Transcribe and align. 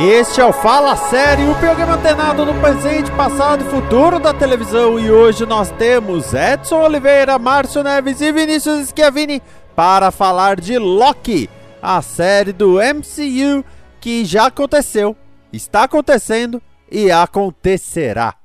Este 0.00 0.40
é 0.40 0.44
o 0.44 0.52
Fala 0.52 0.94
Série, 0.94 1.48
o 1.48 1.56
programa 1.56 1.94
antenado 1.94 2.46
no 2.46 2.54
presente, 2.60 3.10
passado 3.10 3.64
e 3.64 3.68
futuro 3.68 4.20
da 4.20 4.32
televisão. 4.32 4.96
E 4.96 5.10
hoje 5.10 5.44
nós 5.44 5.72
temos 5.72 6.32
Edson 6.32 6.82
Oliveira, 6.82 7.36
Márcio 7.36 7.82
Neves 7.82 8.20
e 8.20 8.30
Vinícius 8.30 8.90
Schiavini 8.90 9.42
para 9.74 10.12
falar 10.12 10.60
de 10.60 10.78
Loki, 10.78 11.50
a 11.82 12.00
série 12.00 12.52
do 12.52 12.74
MCU 12.74 13.64
que 14.00 14.24
já 14.24 14.46
aconteceu, 14.46 15.16
está 15.52 15.82
acontecendo 15.82 16.62
e 16.88 17.10
acontecerá. 17.10 18.37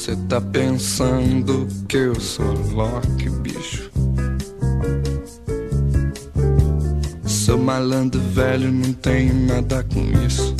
Cê 0.00 0.16
tá 0.30 0.40
pensando 0.40 1.68
que 1.86 1.98
eu 1.98 2.18
sou 2.18 2.54
Loki, 2.72 3.28
bicho? 3.28 3.90
Sou 7.26 7.58
malandro 7.58 8.18
velho, 8.18 8.72
não 8.72 8.94
tenho 8.94 9.34
nada 9.46 9.84
com 9.92 10.00
isso. 10.26 10.56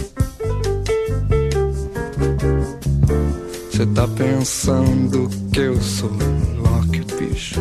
Cê 3.73 3.87
tá 3.87 4.07
pensando 4.09 5.31
que 5.51 5.61
eu 5.61 5.81
sou 5.81 6.11
Loki, 6.59 7.01
bicho? 7.19 7.61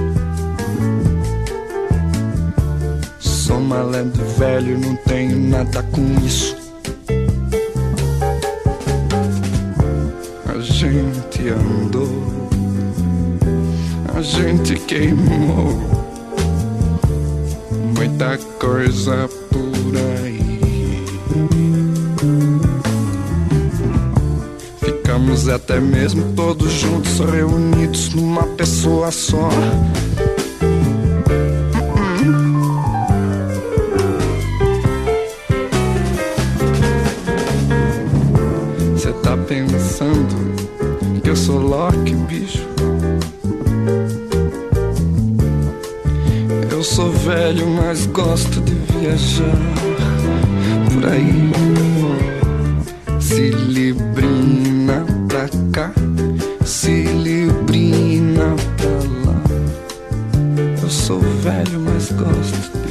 Sou 3.21 3.61
malandro 3.61 4.25
velho, 4.37 4.77
não 4.77 4.97
tenho 4.97 5.39
nada 5.47 5.81
com 5.83 6.25
isso. 6.25 6.58
Andou, 11.49 12.09
a 14.15 14.21
gente 14.21 14.75
queimou 14.75 15.99
muita 17.95 18.37
coisa 18.59 19.29
por 19.51 19.95
aí. 19.97 20.49
Ficamos 24.79 25.47
até 25.49 25.79
mesmo 25.79 26.33
todos 26.35 26.71
juntos, 26.71 27.19
reunidos 27.19 28.13
numa 28.13 28.43
pessoa 28.43 29.11
só. 29.11 29.49
Sou 41.49 41.57
Loki, 41.57 42.13
bicho? 42.13 42.63
Eu 46.71 46.83
sou 46.83 47.11
velho, 47.11 47.65
mas 47.65 48.05
gosto 48.05 48.61
de 48.61 48.75
viajar 48.93 49.57
por 50.93 51.09
aí. 51.11 51.51
Se 53.19 53.49
librina 53.49 55.03
pra 55.27 55.49
cá, 55.73 55.91
se 56.63 57.01
librina 57.01 58.55
pra 58.77 59.31
lá. 59.31 59.41
Eu 60.83 60.89
sou 60.89 61.19
velho, 61.19 61.79
mas 61.79 62.11
gosto 62.11 62.77
de 62.85 62.88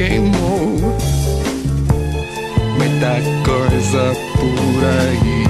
queimou 0.00 0.96
muita 2.78 3.20
coisa 3.44 4.16
por 4.34 4.84
aí. 4.98 5.44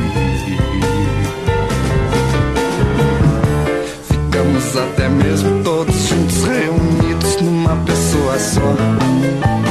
Ficamos 4.08 4.76
até 4.76 5.08
mesmo 5.08 5.62
todos 5.62 5.94
juntos 6.08 6.42
reunidos 6.42 7.40
numa 7.40 7.76
pessoa 7.84 8.38
só. 8.40 9.69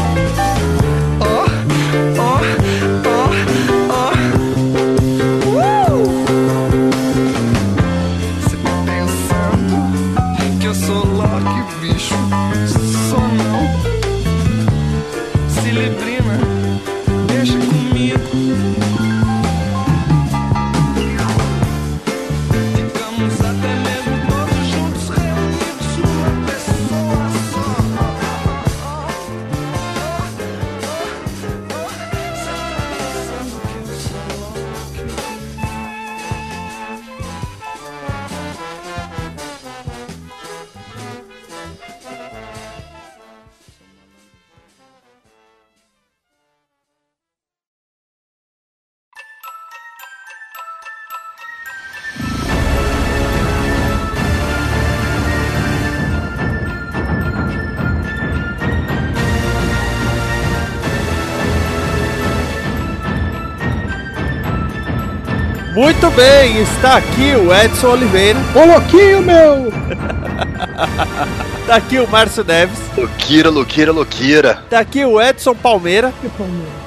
Muito 66.09 66.21
bem, 66.21 66.59
está 66.61 66.97
aqui 66.97 67.35
o 67.35 67.53
Edson 67.53 67.89
Oliveira. 67.89 68.39
Ô 68.55 68.65
louquinho, 68.65 69.21
meu! 69.21 69.71
Tá 71.67 71.75
aqui 71.75 71.99
o 71.99 72.07
Márcio 72.09 72.43
Neves. 72.43 72.79
Luquira, 72.97 73.51
Luquira, 73.51 73.91
Luquira. 73.91 74.63
Tá 74.71 74.79
aqui 74.79 75.05
o 75.05 75.21
Edson 75.21 75.53
Palmeira. 75.53 76.11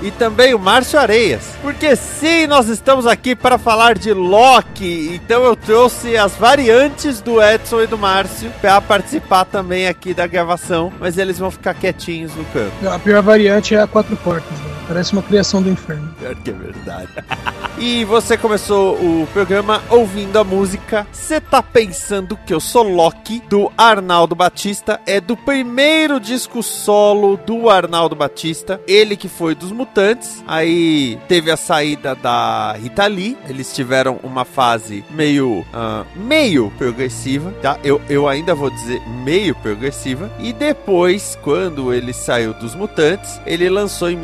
E 0.03 0.11
também 0.11 0.55
o 0.55 0.59
Márcio 0.59 0.99
Areias. 0.99 1.51
Porque 1.63 1.95
sim, 1.95 2.49
nós 2.49 2.67
estamos 2.67 3.07
aqui 3.07 3.37
para 3.37 3.59
falar 3.59 3.97
de 3.97 4.13
Loki. 4.13 5.13
Então 5.15 5.45
eu 5.45 5.55
trouxe 5.55 6.17
as 6.17 6.35
variantes 6.35 7.21
do 7.21 7.41
Edson 7.41 7.83
e 7.83 7.87
do 7.87 7.97
Márcio 7.97 8.51
para 8.61 8.81
participar 8.81 9.45
também 9.45 9.87
aqui 9.87 10.13
da 10.13 10.27
gravação. 10.27 10.93
Mas 10.99 11.17
eles 11.17 11.39
vão 11.39 11.53
ficar 11.53 11.75
quietinhos 11.75 12.35
no 12.35 12.45
canto. 12.47 12.89
A 12.89 12.99
pior 12.99 13.23
variante 13.23 13.77
é 13.77 13.83
a 13.83 13.87
quatro 13.87 14.17
portas, 14.17 14.59
né? 14.59 14.72
Parece 14.93 15.15
uma 15.15 15.23
criação 15.23 15.63
do 15.63 15.71
inferno. 15.71 16.15
Pior 16.19 16.35
que 16.35 16.51
é 16.51 16.53
verdade. 16.53 17.09
e 17.81 18.05
você 18.05 18.37
começou 18.37 18.95
o 18.97 19.27
programa 19.33 19.83
ouvindo 19.89 20.39
a 20.39 20.45
música 20.45 21.07
Você 21.11 21.41
tá 21.41 21.63
pensando 21.63 22.37
que 22.37 22.53
eu 22.53 22.61
sou 22.61 22.83
Loki, 22.83 23.43
do 23.49 23.73
Arnaldo 23.79 24.35
Batista. 24.35 25.01
É 25.07 25.19
do 25.19 25.35
primeiro 25.35 26.21
disco 26.21 26.63
solo 26.63 27.39
do 27.39 27.71
Arnaldo 27.71 28.15
Batista. 28.15 28.83
Ele 28.87 29.17
que 29.17 29.31
foi 29.31 29.55
dos 29.55 29.73
Mutantes. 29.73 30.45
Aí 30.47 31.19
teve 31.27 31.51
a 31.51 31.57
saída 31.57 32.15
da 32.15 32.75
Rita 32.75 33.07
Lee. 33.07 33.39
Eles 33.49 33.73
tiveram 33.73 34.21
uma 34.23 34.45
fase 34.45 35.03
meio. 35.09 35.65
ah, 35.73 36.05
meio 36.15 36.71
progressiva, 36.77 37.51
tá? 37.63 37.79
Eu, 37.83 37.99
eu 38.11 38.29
ainda 38.29 38.55
vou 38.55 38.69
dizer 38.69 39.01
meio 39.25 39.55
progressiva. 39.55 40.31
E 40.39 40.53
depois, 40.53 41.39
quando 41.41 41.95
ele 41.95 42.13
saiu 42.13 42.53
dos 42.53 42.75
Mutantes, 42.75 43.41
ele 43.47 43.71
lançou 43.71 44.11
em 44.11 44.17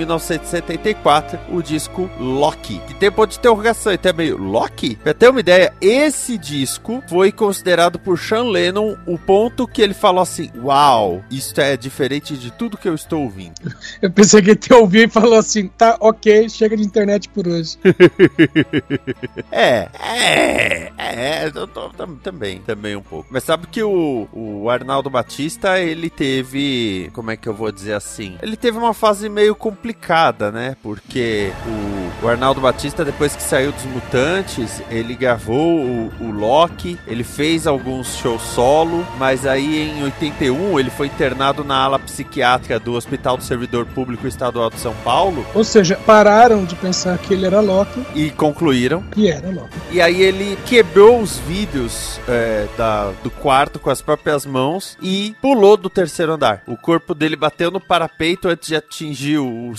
1974 0.61 1.39
o 1.51 1.63
disco 1.63 2.11
Loki. 2.19 2.81
Que 2.87 2.95
tem 2.95 3.11
ponto 3.11 3.31
de 3.31 3.39
interrogação, 3.39 3.93
até 3.93 4.13
meio 4.13 4.37
Loki? 4.37 4.97
Pra 4.97 5.15
ter 5.15 5.29
uma 5.31 5.41
ideia, 5.41 5.73
esse 5.81 6.37
disco 6.39 7.03
foi 7.09 7.31
considerado 7.33 7.99
por 7.99 8.19
Sean 8.19 8.45
Lennon 8.45 8.97
o 9.07 9.19
ponto 9.19 9.67
que 9.67 9.83
ele 9.83 9.95
falou 9.95 10.23
assim: 10.23 10.51
Uau, 10.63 11.23
isto 11.31 11.61
é 11.61 11.77
diferente 11.77 12.37
de 12.37 12.51
tudo 12.51 12.77
que 12.77 12.89
eu 12.89 12.95
estou 12.95 13.23
ouvindo. 13.23 13.55
Eu 14.01 14.11
pensei 14.11 14.41
que 14.43 14.51
ele 14.51 14.57
te 14.57 14.73
ouviu 14.73 15.05
e 15.05 15.09
falou 15.09 15.35
assim: 15.39 15.69
tá, 15.69 15.97
ok, 16.01 16.49
chega 16.49 16.77
de 16.77 16.83
internet 16.85 17.29
por 17.29 17.47
hoje. 17.47 17.77
É, 19.51 19.89
é, 19.99 20.93
é, 20.99 21.47
eu 21.55 21.67
tô- 21.67 21.89
tam- 21.91 22.17
também, 22.17 22.59
também 22.61 22.95
um 22.97 23.03
pouco. 23.03 23.27
Mas 23.31 23.45
sabe 23.45 23.67
que 23.67 23.83
o, 23.83 24.29
o 24.33 24.69
Arnaldo 24.71 25.09
Batista, 25.11 25.79
ele 25.81 26.11
teve, 26.11 27.11
como 27.13 27.31
é 27.31 27.37
que 27.37 27.49
eu 27.49 27.55
vou 27.55 27.73
dizer 27.73 27.95
assim? 27.95 28.37
Ele 28.43 28.57
teve 28.57 28.79
uma 28.79 28.95
fase 28.95 29.29
meio 29.29 29.55
complicada, 29.55 30.48
né? 30.51 30.77
Porque 30.83 31.53
o, 31.67 32.27
o 32.27 32.29
Arnaldo 32.29 32.61
Batista, 32.61 33.05
depois 33.05 33.35
que 33.35 33.43
saiu 33.43 33.73
dos 33.73 33.85
Mutantes, 33.85 34.83
ele 34.91 35.15
gravou 35.15 35.81
o, 35.81 36.13
o 36.21 36.31
Loki, 36.31 36.99
ele 37.07 37.25
fez 37.25 37.67
alguns 37.67 38.17
shows 38.17 38.43
solo, 38.43 39.07
mas 39.19 39.47
aí 39.47 39.91
em 39.91 40.03
81 40.05 40.79
ele 40.79 40.91
foi 40.91 41.07
internado 41.07 41.65
na 41.65 41.77
ala 41.77 41.99
psiquiátrica 41.99 42.79
do 42.79 42.95
Hospital 42.95 43.37
do 43.37 43.45
Servidor 43.45 43.87
Público 43.87 44.27
Estadual 44.27 44.71
de 44.71 44.79
São 44.79 44.95
Paulo 45.05 45.47
Ou 45.55 45.65
seja, 45.65 45.97
pararam 46.07 46.65
de 46.65 46.75
pensar 46.75 47.19
que 47.19 47.35
ele 47.35 47.47
era 47.47 47.61
Loki 47.61 48.05
e 48.15 48.31
concluíram 48.31 49.05
e 49.17 49.29
era 49.29 49.49
Loki. 49.51 49.77
E 49.91 50.01
aí 50.01 50.23
ele 50.23 50.57
quebrou 50.67 51.21
os 51.21 51.39
vidros 51.39 52.21
é, 52.29 52.67
da, 52.77 53.11
do 53.23 53.31
quarto 53.31 53.79
com 53.79 53.91
as 53.91 54.03
próprias 54.03 54.45
mãos 54.45 54.97
e 55.03 55.35
pulou 55.41 55.77
do 55.77 55.89
terceiro 55.89 56.33
andar. 56.33 56.63
O 56.67 56.77
corpo 56.77 57.15
dele 57.15 57.37
bateu 57.37 57.71
no 57.71 57.81
parapeito 57.81 58.49
antes 58.49 58.69
de 58.69 58.77
atingir 58.77 59.39
o, 59.39 59.71
o 59.71 59.77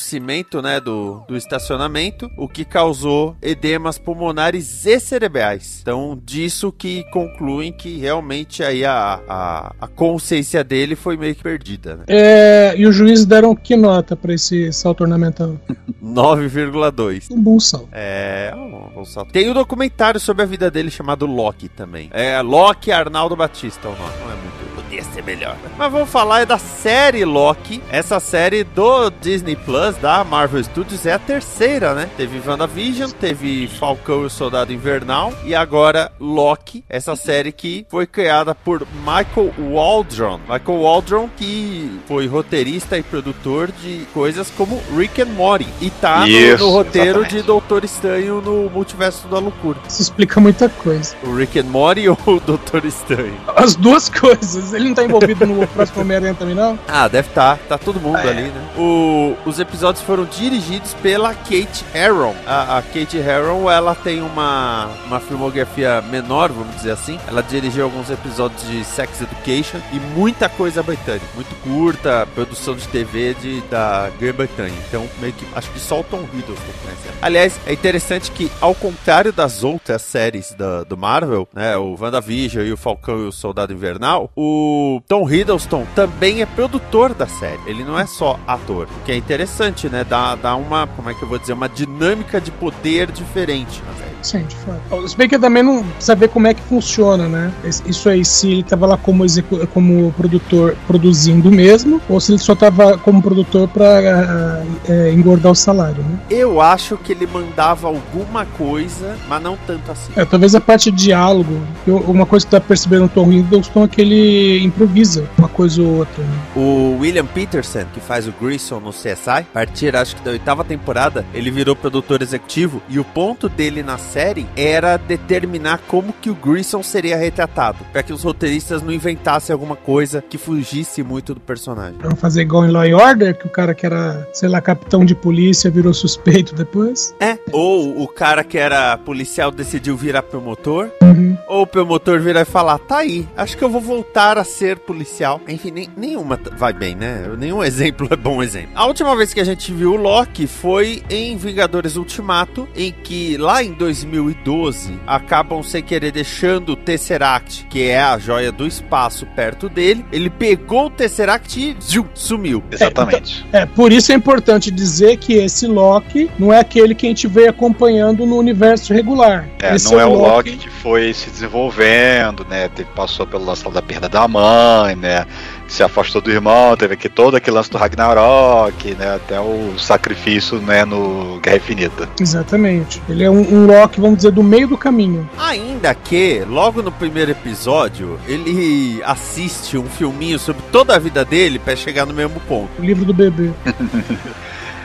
né, 0.57 0.79
do, 0.79 1.23
do 1.27 1.37
estacionamento, 1.37 2.29
o 2.35 2.47
que 2.47 2.65
causou 2.65 3.35
edemas 3.41 3.97
pulmonares 3.97 4.85
e 4.85 4.99
cerebrais. 4.99 5.79
Então, 5.81 6.19
disso 6.23 6.71
que 6.71 7.03
concluem 7.11 7.71
que 7.71 7.97
realmente 7.97 8.63
aí 8.63 8.83
a, 8.83 9.21
a, 9.27 9.73
a 9.79 9.87
consciência 9.87 10.63
dele 10.63 10.95
foi 10.95 11.15
meio 11.15 11.35
que 11.35 11.43
perdida. 11.43 11.97
Né? 11.97 12.03
É, 12.07 12.73
e 12.75 12.87
os 12.87 12.95
juízes 12.95 13.25
deram 13.25 13.55
que 13.55 13.75
nota 13.75 14.15
pra 14.15 14.33
esse 14.33 14.73
salto 14.73 15.01
ornamental? 15.01 15.55
9,2. 16.03 17.27
Um 17.31 17.41
bom 17.41 17.59
salto. 17.59 17.89
É, 17.91 18.51
um 18.55 18.89
bom 18.95 19.05
salto. 19.05 19.31
Tem 19.31 19.49
um 19.49 19.53
documentário 19.53 20.19
sobre 20.19 20.43
a 20.43 20.45
vida 20.45 20.71
dele 20.71 20.89
chamado 20.89 21.25
Loki 21.25 21.69
também. 21.69 22.09
É 22.11 22.41
Loki 22.41 22.91
Arnaldo 22.91 23.35
Batista 23.35 23.87
o 23.87 23.91
nome. 23.91 24.13
Não 24.19 24.31
é 24.31 24.35
muito. 24.35 24.58
Podia 24.89 25.03
ser 25.03 25.23
melhor. 25.23 25.55
Mas 25.77 25.91
vamos 25.91 26.09
falar 26.09 26.39
é 26.41 26.45
da 26.47 26.57
série 26.57 27.23
Loki. 27.23 27.79
Essa 27.91 28.19
série 28.19 28.63
do 28.63 29.11
Disney 29.21 29.55
Plus, 29.55 29.95
da 29.97 30.23
Marvel 30.23 30.63
Studios, 30.63 31.05
é 31.05 31.13
a 31.13 31.19
terceira, 31.19 31.93
né? 31.93 32.09
Teve 32.17 32.41
WandaVision, 32.47 33.11
teve 33.11 33.67
Falcão 33.67 34.23
e 34.23 34.25
o 34.25 34.29
Soldado 34.31 34.73
Invernal 34.73 35.31
e 35.45 35.53
agora 35.53 36.11
Loki. 36.19 36.83
Essa 36.89 37.15
série 37.15 37.51
que 37.51 37.85
foi 37.87 38.07
criada 38.07 38.55
por 38.55 38.87
Michael 39.05 39.53
Waldron. 39.71 40.39
Michael 40.49 40.81
Waldron 40.81 41.29
que 41.37 41.99
foi 42.07 42.25
roteirista 42.25 42.97
e 42.97 43.03
produtor 43.03 43.71
de 43.71 44.07
coisas 44.11 44.49
como 44.57 44.81
Rick 44.97 45.21
and 45.21 45.25
Morty. 45.27 45.67
E 45.81 45.91
tá 45.91 46.21
no- 46.21 46.25
no, 46.25 46.29
Isso, 46.29 46.67
roteiro 46.69 47.07
exatamente. 47.19 47.35
de 47.35 47.41
Doutor 47.43 47.83
Estranho 47.83 48.41
no 48.41 48.69
Multiverso 48.71 49.27
da 49.27 49.37
Loucura. 49.37 49.77
Isso 49.87 50.01
explica 50.01 50.39
muita 50.39 50.67
coisa. 50.67 51.15
O 51.23 51.35
Rick 51.35 51.59
and 51.59 51.65
Morty 51.65 52.09
ou 52.09 52.17
o 52.25 52.39
Doutor 52.39 52.85
Estranho? 52.85 53.37
As 53.55 53.75
duas 53.75 54.09
coisas. 54.09 54.78
Ele 54.79 54.87
não 54.89 54.95
tá 54.95 55.03
envolvido 55.03 55.45
no 55.45 55.67
próximo 55.69 56.01
Homem-Aranha 56.01 56.33
também, 56.33 56.55
não? 56.55 56.79
Ah, 56.87 57.07
deve 57.07 57.27
estar. 57.27 57.57
Tá. 57.67 57.77
todo 57.77 57.99
mundo 57.99 58.17
É. 58.17 58.29
ali, 58.29 58.43
né? 58.43 58.69
O- 58.77 59.35
os 59.45 59.59
episódios 59.59 60.03
foram 60.03 60.25
dirigidos 60.25 60.93
pela 60.95 61.33
Kate 61.33 61.83
Herron. 61.93 62.33
A, 62.45 62.77
a 62.77 62.81
Kate 62.81 63.17
Herron, 63.17 63.69
ela 63.69 63.93
tem 63.95 64.21
uma, 64.21 64.87
uma 65.05 65.19
filmografia 65.19 66.01
menor, 66.01 66.51
vamos 66.51 66.75
dizer 66.77 66.91
assim. 66.91 67.19
Ela 67.27 67.41
dirigiu 67.43 67.83
alguns 67.85 68.09
episódios 68.09 68.61
de 68.67 68.83
Sex 68.85 69.21
Education 69.21 69.79
e 69.91 69.99
muita 70.17 70.47
coisa 70.49 70.81
britânica. 70.81 71.25
Muito 71.35 71.53
curta, 71.63 72.27
produção 72.33 72.75
de 72.75 72.87
TV 72.87 73.33
de, 73.35 73.61
da 73.69 74.09
Grã-Bretanha. 74.19 74.73
Então, 74.87 75.07
meio 75.19 75.33
que, 75.33 75.45
acho 75.55 75.69
que 75.71 75.79
só 75.79 75.99
o 75.99 76.03
Tom 76.03 76.21
Hiddleston 76.33 76.71
conhece 76.83 77.07
ela. 77.07 77.17
Aliás, 77.21 77.59
é 77.65 77.73
interessante 77.73 78.31
que, 78.31 78.51
ao 78.61 78.73
contrário 78.73 79.33
das 79.33 79.63
outras 79.63 80.01
séries 80.01 80.53
da, 80.53 80.83
do 80.83 80.95
Marvel, 80.97 81.47
né, 81.53 81.75
o 81.77 81.95
WandaVision 81.99 82.65
e 82.65 82.71
o 82.71 82.77
Falcão 82.77 83.19
e 83.19 83.27
o 83.27 83.31
Soldado 83.31 83.73
Invernal, 83.73 84.29
o 84.35 84.68
Tom 85.07 85.29
Hiddleston 85.29 85.85
também 85.95 86.41
é 86.41 86.45
produtor 86.45 87.13
da 87.13 87.27
série. 87.27 87.59
Ele 87.65 87.83
não 87.83 87.97
é 87.99 88.05
só 88.05 88.39
ator. 88.47 88.87
O 89.01 89.05
que 89.05 89.11
é 89.11 89.15
interessante, 89.17 89.87
né? 89.89 90.03
Dá, 90.07 90.35
dá 90.35 90.55
uma, 90.55 90.87
como 90.87 91.09
é 91.09 91.13
que 91.13 91.23
eu 91.23 91.27
vou 91.27 91.37
dizer, 91.39 91.53
uma 91.53 91.69
dinâmica 91.69 92.39
de 92.41 92.51
poder 92.51 93.11
diferente 93.11 93.81
na 93.87 93.93
série. 93.93 94.09
Sim, 94.21 94.43
de 94.43 94.55
fato. 94.57 95.07
Se 95.07 95.15
bem 95.15 95.29
que 95.29 95.35
eu 95.35 95.39
também 95.39 95.63
não 95.63 95.85
saber 95.97 96.27
como 96.27 96.45
é 96.47 96.53
que 96.53 96.61
funciona, 96.63 97.27
né? 97.29 97.51
Isso 97.85 98.09
aí, 98.09 98.25
se 98.25 98.51
ele 98.51 98.63
tava 98.63 98.85
lá 98.85 98.97
como, 98.97 99.23
execu- 99.23 99.65
como 99.67 100.11
produtor 100.17 100.75
produzindo 100.85 101.49
mesmo, 101.49 102.01
ou 102.09 102.19
se 102.19 102.33
ele 102.33 102.39
só 102.39 102.53
tava 102.53 102.97
como 102.97 103.21
produtor 103.21 103.67
pra 103.69 103.85
ah, 103.99 104.65
é, 104.89 105.13
engordar 105.13 105.53
o 105.53 105.55
salário, 105.55 106.03
né? 106.03 106.19
Eu 106.29 106.59
acho 106.59 106.97
que 106.97 107.13
ele 107.13 107.25
mandava 107.27 107.87
alguma 107.87 108.45
coisa, 108.45 109.15
mas 109.29 109.41
não 109.41 109.57
tanto 109.65 109.89
assim. 109.89 110.11
É, 110.17 110.25
talvez 110.25 110.53
a 110.53 110.59
parte 110.59 110.91
de 110.91 110.97
diálogo, 111.05 111.57
eu- 111.87 111.97
uma 111.99 112.25
coisa 112.25 112.45
que 112.45 112.49
pra 112.49 112.59
perceber 112.59 112.99
no 112.99 113.07
Tom 113.07 113.31
Hiddleston 113.31 113.85
é 113.85 113.87
que 113.87 114.01
ele 114.01 114.58
improvisa 114.63 115.27
uma 115.37 115.47
coisa 115.47 115.81
ou 115.81 115.97
outra. 115.97 116.23
Né? 116.23 116.39
O 116.55 116.97
William 116.99 117.25
Peterson, 117.25 117.85
que 117.93 117.99
faz 117.99 118.27
o 118.27 118.33
Grissom 118.39 118.79
no 118.79 118.91
CSI, 118.91 119.29
a 119.29 119.43
partir 119.53 119.95
acho 119.95 120.15
que 120.15 120.21
da 120.23 120.31
oitava 120.31 120.63
temporada, 120.63 121.25
ele 121.33 121.51
virou 121.51 121.75
produtor 121.75 122.21
executivo 122.21 122.81
e 122.89 122.99
o 122.99 123.03
ponto 123.03 123.47
dele 123.49 123.83
na 123.83 123.97
série 123.97 124.47
era 124.55 124.97
determinar 124.97 125.79
como 125.87 126.13
que 126.13 126.29
o 126.29 126.35
Grissom 126.35 126.83
seria 126.83 127.17
retratado, 127.17 127.79
para 127.91 128.03
que 128.03 128.13
os 128.13 128.23
roteiristas 128.23 128.81
não 128.81 128.91
inventassem 128.91 129.53
alguma 129.53 129.75
coisa 129.75 130.23
que 130.27 130.37
fugisse 130.37 131.03
muito 131.03 131.33
do 131.33 131.39
personagem. 131.39 131.97
Pra 131.99 132.15
fazer 132.15 132.41
igual 132.41 132.65
em 132.65 132.71
Law 132.71 132.83
and 132.83 132.95
Order, 132.97 133.37
que 133.37 133.47
o 133.47 133.49
cara 133.49 133.73
que 133.73 133.85
era, 133.85 134.27
sei 134.33 134.49
lá, 134.49 134.61
capitão 134.61 135.05
de 135.05 135.15
polícia 135.15 135.69
virou 135.69 135.93
suspeito 135.93 136.55
depois. 136.55 137.13
É. 137.19 137.37
Ou 137.51 138.01
o 138.01 138.07
cara 138.07 138.43
que 138.43 138.57
era 138.57 138.97
policial 138.97 139.51
decidiu 139.51 139.95
virar 139.95 140.23
promotor, 140.23 140.89
Uhum. 141.01 141.37
ou 141.47 141.63
o 141.63 141.67
promotor 141.67 142.19
virar 142.19 142.41
e 142.41 142.45
falar: 142.45 142.77
tá 142.79 142.97
aí, 142.97 143.27
acho 143.35 143.57
que 143.57 143.63
eu 143.63 143.69
vou 143.69 143.81
voltar 143.81 144.37
a 144.37 144.43
ser 144.49 144.79
policial. 144.79 145.39
Enfim, 145.47 145.71
nem- 145.71 145.89
nenhuma 145.95 146.39
vai 146.57 146.73
bem, 146.73 146.95
né? 146.95 147.25
Nenhum 147.37 147.63
exemplo 147.63 148.07
é 148.11 148.15
bom 148.15 148.41
exemplo. 148.43 148.71
A 148.75 148.85
última 148.85 149.15
vez 149.15 149.33
que 149.33 149.39
a 149.39 149.43
gente 149.43 149.71
viu 149.73 149.93
o 149.93 149.95
Loki 149.97 150.47
foi 150.47 151.01
em 151.09 151.37
Vingadores 151.37 151.95
Ultimato, 151.95 152.67
em 152.75 152.91
que 152.91 153.37
lá 153.37 153.63
em 153.63 153.71
2012 153.73 154.99
acabam 155.05 155.61
sem 155.63 155.81
querer 155.83 156.11
deixando 156.11 156.73
o 156.73 156.75
Tesseract, 156.75 157.65
que 157.69 157.83
é 157.87 158.01
a 158.01 158.17
joia 158.17 158.51
do 158.51 158.65
espaço, 158.65 159.25
perto 159.35 159.69
dele. 159.69 160.05
Ele 160.11 160.29
pegou 160.29 160.87
o 160.87 160.89
Tesseract 160.89 161.59
e 161.59 161.75
ziu, 161.81 162.07
sumiu. 162.13 162.63
Exatamente. 162.71 163.45
É, 163.51 163.65
por 163.65 163.91
isso 163.91 164.11
é 164.11 164.15
importante 164.15 164.71
dizer 164.71 165.17
que 165.17 165.33
esse 165.33 165.67
Loki 165.67 166.29
não 166.39 166.51
é 166.53 166.59
aquele 166.59 166.95
que 166.95 167.05
a 167.05 167.09
gente 167.09 167.27
veio 167.27 167.49
acompanhando 167.49 168.25
no 168.25 168.37
universo 168.37 168.93
regular. 168.93 169.47
É, 169.61 169.75
Esse 169.75 169.91
não 169.91 169.99
é 169.99 170.05
o 170.05 170.13
Loki 170.13 170.57
que 170.57 170.69
foi 170.69 171.13
se 171.13 171.29
desenvolvendo, 171.29 172.45
né? 172.49 172.69
Passou 172.95 173.25
pelo 173.27 173.45
lance 173.45 173.69
da 173.69 173.81
perda 173.81 174.09
da 174.09 174.27
mãe, 174.39 174.95
né? 174.95 175.25
se 175.69 175.83
afastou 175.83 176.19
do 176.19 176.31
irmão, 176.31 176.75
teve 176.75 176.95
aqui 176.95 177.07
todo 177.07 177.37
aquele 177.37 177.55
lance 177.55 177.69
do 177.69 177.77
Ragnarok, 177.77 178.95
né? 178.95 179.15
Até 179.15 179.39
o 179.39 179.77
sacrifício, 179.77 180.59
né, 180.59 180.83
no 180.83 181.39
Guerra 181.41 181.57
Infinita. 181.57 182.09
Exatamente. 182.19 183.01
Ele 183.07 183.23
é 183.23 183.29
um, 183.29 183.39
um 183.39 183.65
Loki, 183.67 184.01
vamos 184.01 184.17
dizer, 184.17 184.31
do 184.31 184.41
meio 184.41 184.67
do 184.67 184.77
caminho. 184.77 185.29
Ainda 185.37 185.93
que, 185.93 186.43
logo 186.49 186.81
no 186.81 186.91
primeiro 186.91 187.31
episódio, 187.31 188.19
ele 188.27 188.99
assiste 189.05 189.77
um 189.77 189.85
filminho 189.85 190.39
sobre 190.39 190.63
toda 190.71 190.95
a 190.95 190.99
vida 190.99 191.23
dele 191.23 191.59
pra 191.59 191.75
chegar 191.75 192.05
no 192.05 192.13
mesmo 192.13 192.39
ponto. 192.41 192.69
O 192.79 192.83
livro 192.83 193.05
do 193.05 193.13
bebê. 193.13 193.51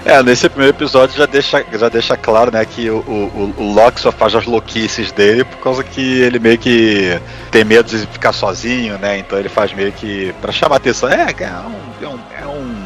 É, 0.04 0.22
nesse 0.22 0.50
primeiro 0.50 0.76
episódio 0.76 1.16
já 1.16 1.24
deixa, 1.24 1.64
já 1.72 1.88
deixa 1.88 2.14
claro, 2.14 2.52
né, 2.52 2.62
que 2.64 2.90
o, 2.90 2.98
o, 2.98 3.54
o 3.56 3.72
Loki 3.72 3.98
só 3.98 4.12
faz 4.12 4.34
as 4.34 4.44
louquices 4.44 5.10
dele 5.10 5.44
por 5.44 5.58
causa 5.58 5.82
que 5.82 6.20
ele 6.20 6.38
meio 6.38 6.58
que 6.58 7.18
tem 7.50 7.64
medo 7.64 7.88
de 7.88 8.06
ficar 8.08 8.34
sozinho, 8.34 8.98
né? 8.98 9.18
Então 9.18 9.38
ele 9.38 9.48
faz 9.48 9.72
meio 9.72 9.92
que 9.92 10.34
pra 10.42 10.52
chamar 10.52 10.76
atenção. 10.76 11.08
É, 11.08 11.30
é 11.30 11.46
um, 11.46 12.04
é 12.04 12.08
um, 12.08 12.18
é 12.42 12.46
um, 12.46 12.83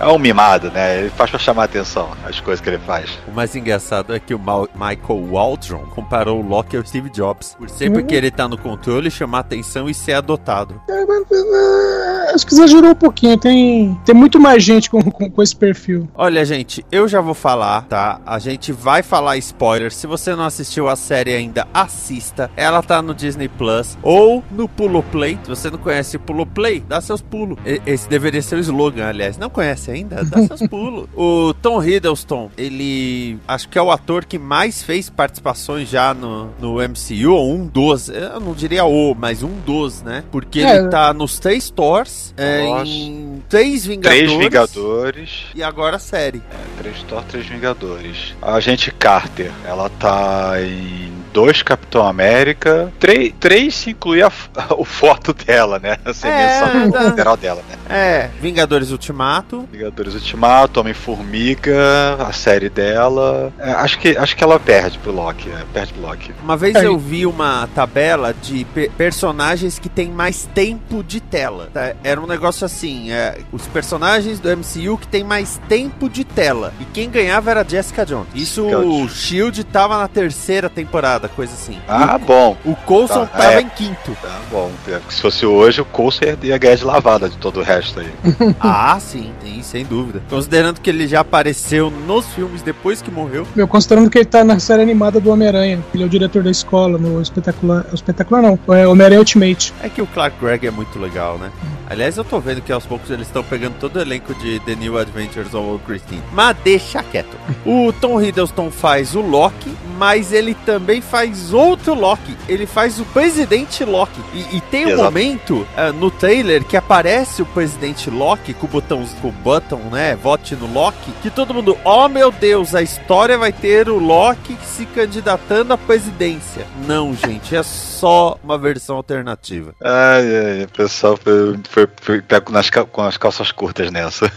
é 0.00 0.06
um 0.08 0.18
mimado, 0.18 0.70
né? 0.70 0.98
Ele 1.00 1.10
faz 1.10 1.30
pra 1.30 1.38
chamar 1.38 1.64
atenção 1.64 2.10
as 2.24 2.40
coisas 2.40 2.60
que 2.62 2.68
ele 2.68 2.78
faz. 2.78 3.10
O 3.28 3.32
mais 3.32 3.54
engraçado 3.54 4.14
é 4.14 4.18
que 4.18 4.34
o 4.34 4.38
Ma- 4.38 4.66
Michael 4.74 5.26
Waldron 5.30 5.84
comparou 5.94 6.40
o 6.42 6.46
Loki 6.46 6.76
ao 6.76 6.84
Steve 6.84 7.10
Jobs. 7.10 7.54
Por 7.58 7.68
sempre 7.68 8.00
Uhum. 8.02 8.06
querer 8.06 8.28
estar 8.28 8.48
no 8.48 8.56
controle, 8.58 9.10
chamar 9.10 9.40
atenção 9.40 9.88
e 9.88 9.94
ser 9.94 10.14
adotado. 10.14 10.80
É, 10.88 11.04
mas, 11.06 11.24
é, 11.30 12.34
Acho 12.34 12.46
que 12.46 12.54
exagerou 12.54 12.90
um 12.92 12.94
pouquinho. 12.94 13.36
Tem, 13.36 13.98
tem 14.04 14.14
muito 14.14 14.38
mais 14.38 14.62
gente 14.62 14.88
com, 14.88 15.02
com, 15.02 15.28
com 15.30 15.42
esse 15.42 15.54
perfil. 15.54 16.08
Olha, 16.14 16.44
gente, 16.44 16.84
eu 16.92 17.08
já 17.08 17.20
vou 17.20 17.34
falar, 17.34 17.82
tá? 17.86 18.20
A 18.24 18.38
gente 18.38 18.70
vai 18.72 19.02
falar 19.02 19.36
spoilers. 19.38 19.96
Se 19.96 20.06
você 20.06 20.34
não 20.36 20.44
assistiu 20.44 20.88
a 20.88 20.94
série 20.96 21.34
ainda, 21.34 21.66
assista. 21.74 22.48
Ela 22.56 22.82
tá 22.82 23.02
no 23.02 23.14
Disney 23.14 23.48
Plus 23.48 23.98
ou 24.02 24.44
no 24.50 24.68
Pulo 24.68 25.02
Play. 25.02 25.38
Se 25.42 25.48
você 25.50 25.70
não 25.70 25.78
conhece 25.78 26.16
o 26.16 26.20
Pulo 26.20 26.46
Play, 26.46 26.80
dá 26.88 27.00
seus 27.00 27.20
pulos. 27.20 27.58
E- 27.66 27.80
Esse 27.84 28.08
deveria 28.08 28.40
ser 28.42 28.54
o 28.56 28.60
slogan, 28.60 29.08
aliás. 29.08 29.36
Não 29.36 29.50
conhece 29.50 29.89
ainda? 29.90 30.24
Dá 30.24 30.42
seus 30.46 30.66
pulos. 30.68 31.08
O 31.16 31.52
Tom 31.54 31.82
Hiddleston, 31.82 32.50
ele 32.56 33.38
acho 33.46 33.68
que 33.68 33.78
é 33.78 33.82
o 33.82 33.90
ator 33.90 34.24
que 34.24 34.38
mais 34.38 34.82
fez 34.82 35.10
participações 35.10 35.88
já 35.88 36.14
no, 36.14 36.50
no 36.58 36.74
MCU, 36.76 37.32
ou 37.32 37.52
um 37.54 37.66
dos. 37.66 38.08
Eu 38.08 38.40
não 38.40 38.54
diria 38.54 38.84
o, 38.84 39.14
mas 39.14 39.42
um 39.42 39.52
dos, 39.66 40.02
né? 40.02 40.24
Porque 40.30 40.60
É. 40.60 40.76
ele 40.76 40.88
tá 40.88 41.12
nos 41.12 41.38
três 41.38 41.68
Thors, 41.70 42.32
é, 42.36 42.64
em 42.84 43.42
três 43.48 43.84
Vingadores. 43.86 44.20
Três 44.28 44.38
Vingadores. 44.44 45.30
E 45.54 45.62
agora 45.62 45.96
a 45.96 46.00
série. 46.00 46.42
Três 46.78 47.02
Thor, 47.04 47.22
três 47.24 47.46
Vingadores. 47.46 48.34
A 48.40 48.54
agente 48.54 48.90
Carter, 48.92 49.50
ela 49.66 49.88
tá 49.88 50.54
em 50.62 51.12
dois 51.32 51.62
Capitão 51.62 52.06
América. 52.06 52.92
Três, 52.98 53.32
três 53.38 53.74
se 53.74 53.90
incluir 53.90 54.22
a, 54.22 54.32
o 54.76 54.84
foto 54.84 55.32
dela, 55.32 55.78
né? 55.78 55.96
Sem 56.12 56.30
É, 56.30 56.60
menção 56.60 56.90
tá. 56.90 57.02
lateral 57.02 57.36
dela, 57.36 57.62
né? 57.68 57.76
É, 57.88 58.30
Vingadores 58.40 58.90
Ultimato. 58.90 59.68
Vingadores 59.72 60.14
Ultimato, 60.14 60.80
Homem-Formiga, 60.80 62.16
a 62.20 62.32
série 62.32 62.68
dela. 62.68 63.52
É, 63.58 63.72
acho, 63.72 63.98
que, 63.98 64.16
acho 64.16 64.36
que 64.36 64.42
ela 64.44 64.58
perde 64.58 64.98
pro 64.98 65.12
Loki. 65.12 65.48
é, 65.50 65.64
perde 65.72 65.92
pro 65.92 66.02
Loki. 66.02 66.32
Uma 66.42 66.56
vez 66.56 66.74
É. 66.76 66.86
eu 66.86 66.98
vi 66.98 67.26
uma 67.26 67.68
tabela 67.74 68.34
de 68.34 68.64
pe- 68.66 68.90
personagens 68.96 69.78
que 69.78 69.88
tem 69.88 70.10
mais 70.10 70.48
tempo 70.54 71.02
de 71.02 71.20
tela. 71.20 71.68
tá? 71.72 71.94
Era 72.02 72.20
um 72.20 72.26
negócio 72.26 72.64
assim: 72.64 73.10
é, 73.12 73.38
os 73.52 73.66
personagens 73.66 74.38
do 74.40 74.48
MCU 74.56 74.98
que 74.98 75.06
tem 75.08 75.24
mais 75.24 75.60
tempo 75.68 76.08
de 76.08 76.24
tela. 76.24 76.72
E 76.80 76.84
quem 76.86 77.10
ganhava 77.10 77.50
era 77.50 77.64
Jessica 77.68 78.04
Jones. 78.04 78.28
Isso 78.34 78.62
Jessica 78.62 78.78
o 78.80 78.82
Jones. 79.00 79.12
Shield 79.12 79.64
tava 79.64 79.98
na 79.98 80.08
terceira 80.08 80.68
temporada, 80.70 81.19
coisa 81.28 81.52
assim. 81.52 81.78
Ah, 81.88 82.18
bom. 82.18 82.56
O 82.64 82.74
Coulson 82.74 83.26
Tá, 83.26 83.38
tava 83.38 83.54
é. 83.54 83.60
em 83.60 83.68
quinto. 83.68 84.16
Tá 84.22 84.38
bom. 84.50 84.70
É, 84.88 85.00
Se 85.08 85.20
fosse 85.20 85.44
hoje, 85.46 85.80
o 85.80 85.84
Coulson 85.84 86.24
ia- 86.24 86.38
ia 86.42 86.58
ganhar 86.58 86.76
de 86.76 86.84
lavada 86.84 87.28
de 87.28 87.36
todo 87.36 87.60
o 87.60 87.62
resto 87.62 88.00
aí. 88.00 88.10
ah, 88.60 88.98
sim, 89.00 89.32
sim, 89.42 89.62
sem 89.62 89.84
dúvida. 89.84 90.22
Considerando 90.28 90.80
que 90.80 90.90
ele 90.90 91.06
já 91.06 91.20
apareceu 91.20 91.90
nos 91.90 92.26
filmes 92.26 92.62
depois 92.62 93.00
que 93.02 93.10
morreu. 93.10 93.46
Meu, 93.54 93.66
considerando 93.68 94.10
que 94.10 94.18
ele 94.18 94.24
tá 94.24 94.42
na 94.44 94.58
série 94.58 94.82
animada 94.82 95.20
do 95.20 95.30
Homem-Aranha. 95.30 95.80
Ele 95.94 96.02
é 96.02 96.06
o 96.06 96.08
diretor 96.08 96.42
da 96.42 96.50
escola, 96.50 96.98
no 96.98 97.20
espetacular. 97.20 97.84
Espetacular 97.92 98.42
não, 98.42 98.58
é 98.74 98.86
Homem-Aranha 98.86 99.20
Ultimate. 99.20 99.72
É 99.82 99.88
que 99.88 100.00
o 100.02 100.06
Clark 100.06 100.36
Gregg 100.40 100.66
é 100.66 100.70
muito 100.70 100.98
legal, 100.98 101.38
né? 101.38 101.50
Aliás, 101.88 102.16
eu 102.16 102.24
tô 102.24 102.38
vendo 102.38 102.60
que 102.62 102.72
aos 102.72 102.86
poucos 102.86 103.10
eles 103.10 103.26
estão 103.26 103.42
pegando 103.42 103.74
todo 103.80 103.96
o 103.96 104.00
elenco 104.00 104.32
de 104.34 104.60
The 104.60 104.76
New 104.76 104.96
Adventures 104.96 105.48
of 105.54 105.56
Old 105.66 105.82
Christine. 105.84 106.22
Mas 106.32 106.56
deixa 106.62 107.02
quieto. 107.02 107.36
O 107.66 107.92
Tom 107.92 108.20
Hiddleston 108.22 108.70
faz 108.70 109.14
o 109.16 109.20
Loki, 109.20 109.70
mas 110.00 110.32
ele 110.32 110.54
também 110.54 111.02
faz 111.02 111.52
outro 111.52 111.92
Loki. 111.92 112.34
Ele 112.48 112.64
faz 112.64 112.98
o 112.98 113.04
Presidente 113.04 113.84
Loki. 113.84 114.18
E, 114.32 114.56
e 114.56 114.60
tem 114.62 114.86
um 114.86 114.88
Exato. 114.88 115.04
momento 115.04 115.68
ah, 115.76 115.92
no 115.92 116.10
trailer 116.10 116.64
que 116.64 116.74
aparece 116.74 117.42
o 117.42 117.44
Presidente 117.44 118.08
Loki 118.08 118.54
com 118.54 118.64
o 118.64 118.68
botão, 118.70 119.04
com 119.20 119.28
o 119.28 119.32
button, 119.32 119.76
né? 119.92 120.16
Vote 120.16 120.56
no 120.56 120.72
Loki. 120.72 121.12
Que 121.20 121.28
todo 121.28 121.52
mundo, 121.52 121.76
oh 121.84 122.08
meu 122.08 122.32
Deus, 122.32 122.74
a 122.74 122.80
história 122.80 123.36
vai 123.36 123.52
ter 123.52 123.90
o 123.90 123.98
Loki 123.98 124.56
se 124.64 124.86
candidatando 124.86 125.74
à 125.74 125.76
presidência. 125.76 126.66
Não, 126.86 127.14
gente, 127.14 127.54
é 127.54 127.62
só 127.62 128.38
uma 128.42 128.56
versão 128.56 128.96
alternativa. 128.96 129.74
Ai, 129.84 130.36
ai, 130.36 130.62
o 130.64 130.68
pessoal 130.68 131.18
foi, 131.18 131.60
foi, 131.68 131.88
foi 132.00 132.22
pego 132.22 132.50
nas, 132.50 132.70
com 132.70 133.02
as 133.02 133.18
calças 133.18 133.52
curtas 133.52 133.90
nessa. 133.90 134.32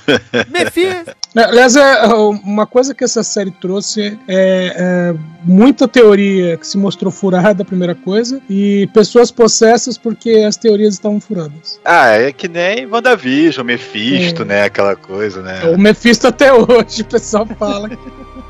Mephisto. 0.52 1.16
Aliás, 1.36 1.76
é, 1.78 2.06
uma 2.06 2.68
coisa 2.68 2.94
que 2.94 3.04
essa 3.04 3.24
série 3.24 3.50
trouxe 3.50 4.20
é, 4.28 4.76
é 4.76 5.16
muita 5.54 5.88
teoria 5.88 6.58
que 6.58 6.66
se 6.66 6.78
mostrou 6.78 7.12
furada, 7.12 7.64
primeira 7.64 7.94
coisa, 7.94 8.42
e 8.50 8.88
pessoas 8.94 9.30
possessas 9.30 9.98
porque 9.98 10.44
as 10.48 10.58
teorias 10.58 10.96
estavam 10.96 11.20
furadas. 11.20 11.80
Ah, 11.86 12.10
é 12.10 12.32
que 12.32 12.48
nem 12.48 12.86
WandaVision, 12.88 13.66
Mephisto, 13.66 14.42
É. 14.42 14.46
né? 14.46 14.64
Aquela 14.64 14.96
coisa, 14.96 15.42
né? 15.42 15.62
O 15.66 15.78
Mephisto 15.78 16.28
até 16.28 16.52
hoje, 16.54 17.04
o 17.04 17.06
pessoal 17.06 17.46
fala 17.58 17.90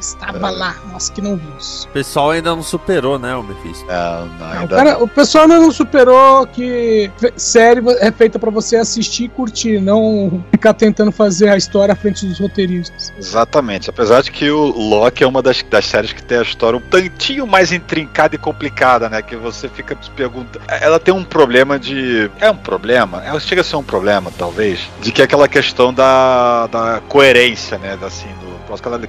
estava 0.04 0.50
lá, 0.50 0.76
nós 0.92 1.10
que 1.10 1.22
não 1.22 1.36
vimos. 1.38 1.86
O 1.86 1.90
pessoal 1.90 2.32
ainda 2.32 2.56
não 2.56 2.64
superou, 2.64 3.18
né, 3.20 3.36
o 3.36 3.44
Mephisto. 3.44 3.86
Não, 3.86 4.26
não, 4.28 4.48
ainda 4.48 4.66
o, 4.66 4.78
cara- 4.78 5.04
o 5.04 5.08
pessoal 5.08 5.44
ainda 5.44 5.60
não 5.60 5.72
superou 5.72 6.46
que 6.48 7.10
série 7.36 7.82
é 8.00 8.12
feita 8.12 8.38
pra 8.38 8.52
você 8.52 8.76
assistir 8.76 9.26
e 9.26 9.30
curtir, 9.30 9.80
não 9.80 10.44
ficar 10.52 10.74
tentando 10.74 11.12
fazer 11.12 11.50
a 11.50 11.58
história 11.58 11.94
à 11.94 11.96
frente 11.96 12.26
dos 12.26 12.40
roteiristas. 12.40 13.12
Exatamente. 13.18 13.90
Apesar 13.90 14.22
de 14.22 14.32
que 14.32 14.50
o 14.50 14.66
Loki 14.66 15.24
é 15.24 15.28
uma 15.28 15.42
das, 15.42 15.64
das 15.64 15.86
séries 15.86 16.14
que 16.14 16.22
tem 16.24 16.38
a 16.38 16.42
história 16.42 16.78
um 16.78 16.82
tantinho 16.82 17.46
mais 17.48 17.72
intrincada 17.72 18.36
e 18.36 18.38
complicada, 18.38 19.10
né? 19.10 19.22
Que 19.22 19.36
você 19.36 19.68
fica 19.70 19.98
se 20.02 20.10
perguntando. 20.12 20.64
Ela 20.68 21.00
tem 21.00 21.14
um 21.14 21.24
problema 21.24 21.78
de. 21.80 22.30
É 22.40 22.50
um 22.50 22.56
problema? 22.58 23.24
Ela 23.26 23.40
chega 23.40 23.62
a 23.62 23.64
ser 23.64 23.76
um 23.76 23.84
problema, 23.84 24.32
talvez. 24.38 24.80
De 25.02 25.12
que 25.12 25.22
é 25.22 25.26
aquela 25.26 25.48
questão 25.48 25.94
da, 25.94 26.68
da 26.68 27.02
coerência, 27.08 27.78
né? 27.78 27.96
Da, 27.98 28.08
assim, 28.08 28.28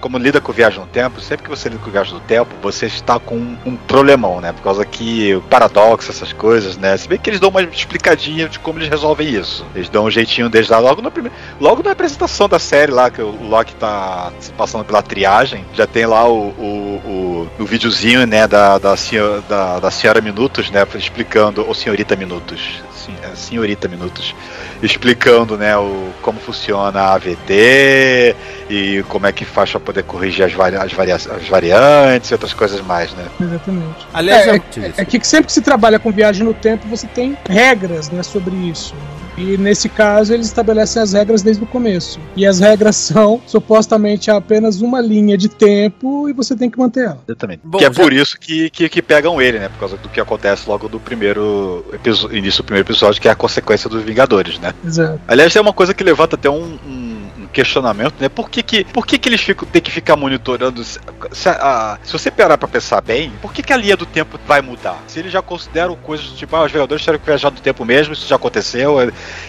Como 0.00 0.18
lida 0.18 0.40
com 0.40 0.52
viagem 0.52 0.80
no 0.80 0.87
tempo, 0.87 1.21
sempre 1.21 1.44
que 1.44 1.50
você 1.50 1.68
lida 1.68 1.83
com 1.83 1.90
viagem 1.90 2.14
no 2.14 2.21
tempo, 2.21 2.54
você 2.62 2.87
está 2.87 3.18
com 3.18 3.37
um, 3.37 3.59
um 3.64 3.76
problemão, 3.76 4.40
né? 4.40 4.52
Por 4.52 4.62
causa 4.62 4.85
que 4.85 5.40
paradoxo, 5.50 6.11
essas 6.11 6.33
coisas, 6.33 6.76
né? 6.76 6.97
Se 6.97 7.09
bem 7.09 7.18
que 7.18 7.30
eles 7.30 7.40
dão 7.40 7.50
uma 7.50 7.62
explicadinha 7.62 8.49
de 8.49 8.59
como 8.59 8.78
eles 8.78 8.88
resolvem 8.88 9.28
isso. 9.28 9.64
Eles 9.75 9.88
dão 9.88 10.04
um 10.04 10.11
jeitinho 10.11 10.49
deles 10.49 10.68
lá 10.68 10.78
logo 10.78 11.00
no 11.02 11.11
primeiro. 11.11 11.37
Logo 11.61 11.83
na 11.83 11.92
apresentação 11.92 12.49
da 12.49 12.59
série 12.59 12.92
lá, 12.92 13.11
que 13.11 13.23
o 13.23 13.49
Loki 13.49 13.75
tá 13.75 14.33
se 14.38 14.52
passando 14.52 14.85
pela 14.85 15.02
triagem, 15.02 15.64
já 15.75 15.87
tem 15.87 16.06
lá 16.06 16.28
o, 16.28 16.49
o, 16.49 17.49
o, 17.59 17.62
o 17.62 17.64
videozinho, 17.64 18.26
né, 18.26 18.47
da, 18.47 18.78
da, 18.78 18.97
senhora, 18.97 19.40
da, 19.42 19.80
da 19.80 19.90
senhora 19.90 20.21
Minutos, 20.21 20.71
né, 20.71 20.87
explicando, 20.94 21.66
ou 21.66 21.75
senhorita 21.75 22.16
Minutos, 22.16 22.83
sim, 23.05 23.15
é, 23.23 23.35
senhorita 23.35 23.89
Minutos, 23.89 24.35
explicando, 24.83 25.57
né, 25.57 25.77
o, 25.77 26.11
como 26.23 26.41
funciona 26.41 27.01
a 27.01 27.15
AVT 27.15 28.37
e 28.71 29.05
como 29.09 29.27
é 29.27 29.33
que 29.33 29.45
faz 29.45 29.71
para 29.71 29.81
poder 29.81 30.03
corrigir 30.05 30.45
as, 30.45 30.53
vari, 30.53 30.77
as, 30.77 30.93
varia, 30.93 31.15
as 31.15 31.49
variantes 31.49 32.31
e 32.31 32.35
outras 32.35 32.53
coisas 32.53 32.81
mais, 32.81 33.13
né. 33.13 33.27
Exatamente. 33.41 34.07
Aliás, 34.13 34.47
É, 34.47 34.51
é, 34.51 34.57
é, 34.57 34.93
é 34.97 35.05
que 35.05 35.27
sempre 35.27 35.47
que 35.47 35.53
se 35.53 35.61
trabalha 35.61 35.99
com 35.99 36.11
viagem 36.11 36.45
no 36.45 36.55
tempo, 36.55 36.87
você 36.89 37.07
tem 37.07 37.37
regras 37.49 38.09
né, 38.11 38.23
sobre 38.23 38.55
isso. 38.55 38.95
E 39.37 39.57
nesse 39.59 39.88
caso, 39.88 40.33
eles 40.33 40.47
estabelecem 40.47 41.03
as 41.03 41.12
regras 41.12 41.43
desde 41.43 41.62
o 41.62 41.67
começo. 41.67 42.21
E 42.37 42.47
as 42.47 42.61
regras 42.61 42.97
são 42.97 43.41
supostamente 43.47 44.31
apenas 44.31 44.81
uma 44.81 45.00
linha 45.00 45.37
de 45.37 45.49
tempo 45.49 46.29
e 46.29 46.33
você 46.33 46.55
tem 46.57 46.71
que 46.71 46.79
manter 46.79 47.05
ela. 47.07 47.21
Exatamente. 47.26 47.61
Bom, 47.64 47.79
que 47.79 47.85
é 47.85 47.93
já- 47.93 48.03
por 48.03 48.12
isso 48.12 48.38
que, 48.38 48.71
que, 48.71 48.88
que 48.88 49.03
pegam 49.03 49.41
ele, 49.41 49.59
né? 49.59 49.69
Por 49.69 49.79
causa 49.81 49.97
do 49.97 50.09
que 50.09 50.21
acontece 50.21 50.69
logo 50.69 50.88
no 50.88 51.00
primeiro 51.00 51.85
episo- 51.93 52.35
início 52.35 52.62
do 52.62 52.67
primeiro 52.67 52.87
episódio, 52.87 53.21
que 53.21 53.29
é 53.29 53.31
a 53.31 53.35
consequência 53.37 53.88
dos 53.91 54.03
Vingadores, 54.03 54.59
né? 54.59 54.73
Exato. 54.85 55.21
Aliás, 55.26 55.53
tem 55.53 55.61
uma 55.62 55.73
coisa 55.73 55.93
que 55.95 56.05
levanta 56.05 56.37
até 56.37 56.49
um, 56.49 56.79
um 56.87 57.13
questionamento, 57.55 58.15
né? 58.21 58.29
Por 58.29 58.51
que 58.51 58.63
que, 58.63 58.85
por 58.85 59.07
que, 59.07 59.17
que 59.19 59.29
eles 59.29 59.41
ficam, 59.41 59.67
têm 59.69 59.81
que 59.81 59.91
ficar 59.91 60.17
monitorando? 60.17 60.83
Se, 60.85 60.99
se, 61.33 61.49
a- 61.49 61.99
se 62.03 62.13
você 62.13 62.31
parar 62.31 62.59
pra 62.59 62.69
pensar 62.69 63.01
bem, 63.01 63.33
por 63.41 63.53
que, 63.53 63.63
que 63.63 63.73
a 63.73 63.77
linha 63.77 63.97
do 63.97 64.05
tempo 64.05 64.39
vai 64.47 64.61
mudar? 64.61 64.99
Se 65.07 65.19
eles 65.21 65.33
já 65.33 65.41
consideram 65.41 65.95
coisas 65.97 66.27
tipo, 66.33 66.55
ah, 66.57 66.65
os 66.65 66.73
vereadores 66.73 67.03
tiveram 67.03 67.19
que 67.21 67.27
viajar 67.27 67.51
do 67.51 67.61
tempo 67.61 67.85
mesmo, 67.85 68.13
isso 68.13 68.27
já 68.27 68.37
aconteceu, 68.37 69.01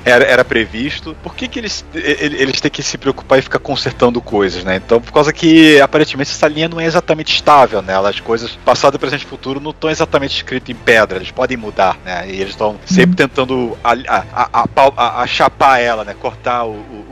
era, 0.05 0.23
era 0.23 0.45
previsto, 0.45 1.15
por 1.23 1.35
que, 1.35 1.47
que 1.47 1.59
eles, 1.59 1.83
ele- 1.93 2.37
eles 2.41 2.61
têm 2.61 2.71
que 2.71 2.83
se 2.83 2.97
preocupar 2.97 3.39
e 3.39 3.41
ficar 3.41 3.59
consertando 3.59 4.21
coisas, 4.21 4.63
né? 4.63 4.75
Então, 4.77 5.01
por 5.01 5.11
causa 5.11 5.33
que 5.33 5.79
aparentemente 5.81 6.31
essa 6.31 6.47
linha 6.47 6.69
não 6.69 6.79
é 6.79 6.85
exatamente 6.85 7.33
estável, 7.33 7.81
né? 7.81 7.95
As 7.97 8.19
coisas 8.19 8.51
passado, 8.63 8.99
presente 8.99 9.23
e 9.23 9.27
futuro 9.27 9.59
não 9.59 9.71
estão 9.71 9.89
exatamente 9.89 10.35
escritas 10.35 10.69
em 10.69 10.75
pedra, 10.75 11.17
eles 11.17 11.31
podem 11.31 11.57
mudar, 11.57 11.97
né? 12.05 12.25
E 12.27 12.35
eles 12.39 12.49
estão 12.49 12.77
sempre 12.85 13.15
tentando 13.15 13.77
a, 13.83 13.93
a, 14.07 14.65
a, 14.95 15.21
a 15.21 15.27
chapar 15.27 15.79
ela, 15.79 16.03
né? 16.03 16.13
Cortar 16.19 16.65
o- 16.65 16.71
o- 16.71 17.04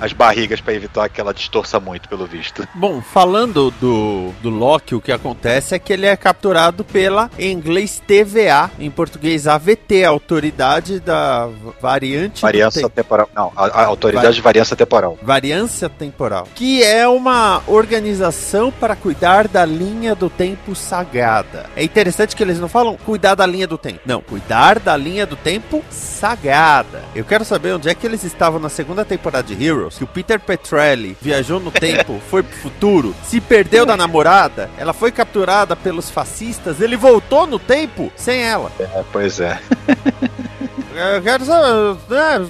as 0.00 0.12
barrigas 0.12 0.60
pra 0.60 0.74
evitar 0.74 1.08
que 1.08 1.20
ela 1.20 1.32
distorça 1.32 1.80
muito, 1.80 2.08
pelo 2.08 2.26
visto. 2.26 2.66
Bom, 2.74 3.00
falando 3.00 3.70
do, 3.72 4.32
do 4.42 4.50
Loki, 4.50 4.94
o 4.94 5.00
que 5.00 5.12
acontece 5.12 5.74
é 5.74 5.78
que 5.78 5.92
ele 5.92 6.06
é 6.06 6.16
capturado 6.16 6.84
pela, 6.84 7.30
em 7.38 7.52
inglês, 7.52 8.02
TVA, 8.06 8.70
em 8.78 8.90
português 8.90 9.46
AVT, 9.46 10.04
Autoridade 10.04 11.00
da 11.00 11.48
Variante 11.80 12.42
Tempo. 12.80 12.90
temporal. 12.90 13.30
Não, 13.34 13.52
a, 13.56 13.66
a 13.66 13.86
autoridade 13.86 14.34
de 14.34 14.40
variança 14.40 14.76
temporal. 14.76 15.18
Variância 15.22 15.88
temporal, 15.88 16.48
que 16.54 16.82
é 16.82 17.06
uma 17.08 17.62
organização 17.66 18.70
para 18.70 18.94
cuidar 18.94 19.48
da 19.48 19.64
linha 19.64 20.14
do 20.14 20.28
tempo 20.28 20.74
sagrada. 20.74 21.66
É 21.74 21.82
interessante 21.82 22.36
que 22.36 22.42
eles 22.42 22.58
não 22.58 22.68
falam 22.68 22.96
cuidar 22.96 23.34
da 23.34 23.46
linha 23.46 23.66
do 23.66 23.78
tempo. 23.78 24.00
Não, 24.04 24.20
cuidar 24.20 24.78
da 24.78 24.96
linha 24.96 25.26
do 25.26 25.36
tempo 25.36 25.84
sagrada. 25.90 27.02
Eu 27.14 27.24
quero 27.24 27.44
saber 27.44 27.72
onde 27.74 27.88
é 27.88 27.94
que 27.94 28.06
eles 28.06 28.24
estavam 28.24 28.60
na 28.60 28.68
segunda 28.68 29.04
temporada 29.04 29.46
de 29.46 29.54
Heroes, 29.86 29.98
que 29.98 30.04
o 30.04 30.06
Peter 30.06 30.38
Petrelli 30.38 31.16
viajou 31.20 31.60
no 31.60 31.70
tempo, 31.70 32.20
foi 32.28 32.42
pro 32.42 32.56
futuro, 32.56 33.14
se 33.24 33.40
perdeu 33.40 33.86
da 33.86 33.96
namorada, 33.96 34.70
ela 34.76 34.92
foi 34.92 35.12
capturada 35.12 35.76
pelos 35.76 36.10
fascistas, 36.10 36.80
ele 36.80 36.96
voltou 36.96 37.46
no 37.46 37.58
tempo 37.58 38.12
sem 38.16 38.42
ela. 38.42 38.70
É, 38.78 39.04
pois 39.12 39.40
é. 39.40 39.58
Eu 40.94 41.22
quero 41.22 41.44
saber, 41.44 41.96
né, 42.08 42.46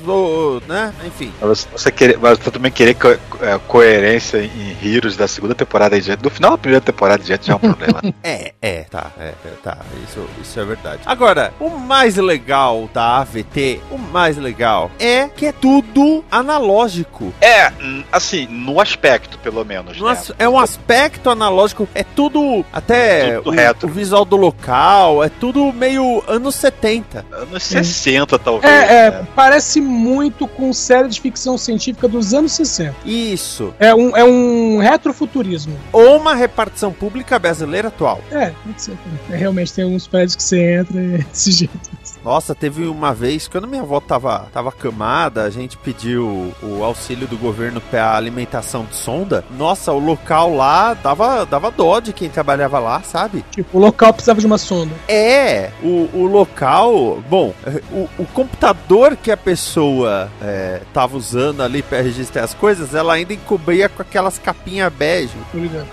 né, 0.68 0.94
enfim. 1.06 1.32
Mas 1.40 1.66
você, 1.72 1.90
querer, 1.92 2.18
mas 2.18 2.38
você 2.38 2.50
também 2.50 2.70
querer 2.72 2.94
co- 2.94 3.08
é, 3.10 3.58
coerência 3.66 4.38
em 4.42 4.76
Heroes 4.82 5.16
da 5.16 5.26
segunda 5.28 5.54
temporada 5.54 5.96
em 5.96 6.00
diante. 6.00 6.22
Do 6.22 6.30
final 6.30 6.52
da 6.52 6.58
primeira 6.58 6.80
temporada 6.84 7.22
em 7.22 7.26
diante 7.26 7.46
já 7.46 7.52
é 7.52 7.56
um 7.56 7.58
problema. 7.60 8.00
É, 8.22 8.52
é, 8.60 8.82
tá, 8.84 9.10
é, 9.18 9.32
é, 9.44 9.50
tá, 9.62 9.78
isso, 10.08 10.24
isso 10.42 10.58
é 10.58 10.64
verdade. 10.64 11.00
Agora, 11.06 11.52
o 11.60 11.70
mais 11.70 12.16
legal 12.16 12.88
da 12.92 13.18
AVT, 13.18 13.80
o 13.90 13.98
mais 13.98 14.36
legal 14.36 14.90
é 14.98 15.28
que 15.28 15.46
é 15.46 15.52
tudo 15.52 16.24
analógico. 16.30 17.32
é, 17.40 17.72
assim, 18.10 18.46
no 18.48 18.80
aspecto, 18.80 19.38
pelo 19.38 19.64
menos. 19.64 19.98
No 19.98 20.06
né? 20.06 20.12
as- 20.12 20.32
É 20.38 20.48
um 20.48 20.58
aspecto 20.58 21.30
analógico, 21.30 21.88
é 21.94 22.02
tudo, 22.02 22.64
até 22.72 23.36
Tudo 23.40 23.50
o, 23.50 23.86
o 23.86 23.88
visual 23.88 24.24
do 24.24 24.36
local, 24.36 25.22
é 25.22 25.28
tudo 25.28 25.72
meio 25.72 26.22
anos 26.26 26.54
70. 26.56 27.24
Anos 27.30 27.62
60, 27.62 27.84
talvez. 28.24 28.72
É, 28.72 29.06
é, 29.06 29.10
né? 29.10 29.28
parece 29.34 29.80
muito 29.80 30.46
com 30.46 30.72
série 30.72 31.08
de 31.08 31.20
ficção 31.20 31.58
científica 31.58 32.06
dos 32.06 32.32
anos 32.32 32.52
60. 32.52 32.94
Isso. 33.04 33.74
É 33.78 33.94
um, 33.94 34.16
é 34.16 34.24
um 34.24 34.78
retrofuturismo. 34.78 35.76
Ou 35.92 36.16
uma 36.16 36.34
repartição 36.34 36.92
pública 36.92 37.38
brasileira 37.38 37.88
atual. 37.88 38.22
É, 38.30 38.52
pode 38.64 38.80
ser. 38.80 38.96
É, 39.30 39.36
realmente 39.36 39.72
tem 39.72 39.84
alguns 39.84 40.06
prédios 40.06 40.36
que 40.36 40.42
você 40.42 40.78
entra 40.78 41.00
e 41.00 41.14
é 41.16 41.18
desse 41.30 41.50
jeito. 41.50 41.90
Nossa, 42.26 42.56
teve 42.56 42.88
uma 42.88 43.14
vez, 43.14 43.46
quando 43.46 43.68
minha 43.68 43.82
avó 43.82 44.00
tava, 44.00 44.48
tava 44.52 44.70
acamada, 44.70 45.44
a 45.44 45.50
gente 45.50 45.76
pediu 45.76 46.52
o 46.60 46.82
auxílio 46.82 47.28
do 47.28 47.36
governo 47.36 47.80
pra 47.80 48.16
alimentação 48.16 48.84
de 48.84 48.96
sonda. 48.96 49.44
Nossa, 49.56 49.92
o 49.92 49.98
local 50.00 50.52
lá 50.52 50.92
dava, 50.92 51.46
dava 51.46 51.70
dó 51.70 52.00
de 52.00 52.12
quem 52.12 52.28
trabalhava 52.28 52.80
lá, 52.80 53.00
sabe? 53.02 53.44
Tipo, 53.52 53.78
o 53.78 53.80
local 53.80 54.12
precisava 54.12 54.40
de 54.40 54.46
uma 54.46 54.58
sonda. 54.58 54.92
É, 55.06 55.70
o, 55.80 56.10
o 56.12 56.26
local. 56.26 57.22
Bom, 57.30 57.54
o, 57.92 58.08
o 58.18 58.26
computador 58.34 59.16
que 59.16 59.30
a 59.30 59.36
pessoa 59.36 60.28
é, 60.42 60.80
tava 60.92 61.16
usando 61.16 61.62
ali 61.62 61.80
pra 61.80 62.00
registrar 62.00 62.42
as 62.42 62.54
coisas, 62.54 62.92
ela 62.92 63.14
ainda 63.14 63.34
encobria 63.34 63.88
com 63.88 64.02
aquelas 64.02 64.36
capinhas 64.36 64.92
bege. 64.92 65.34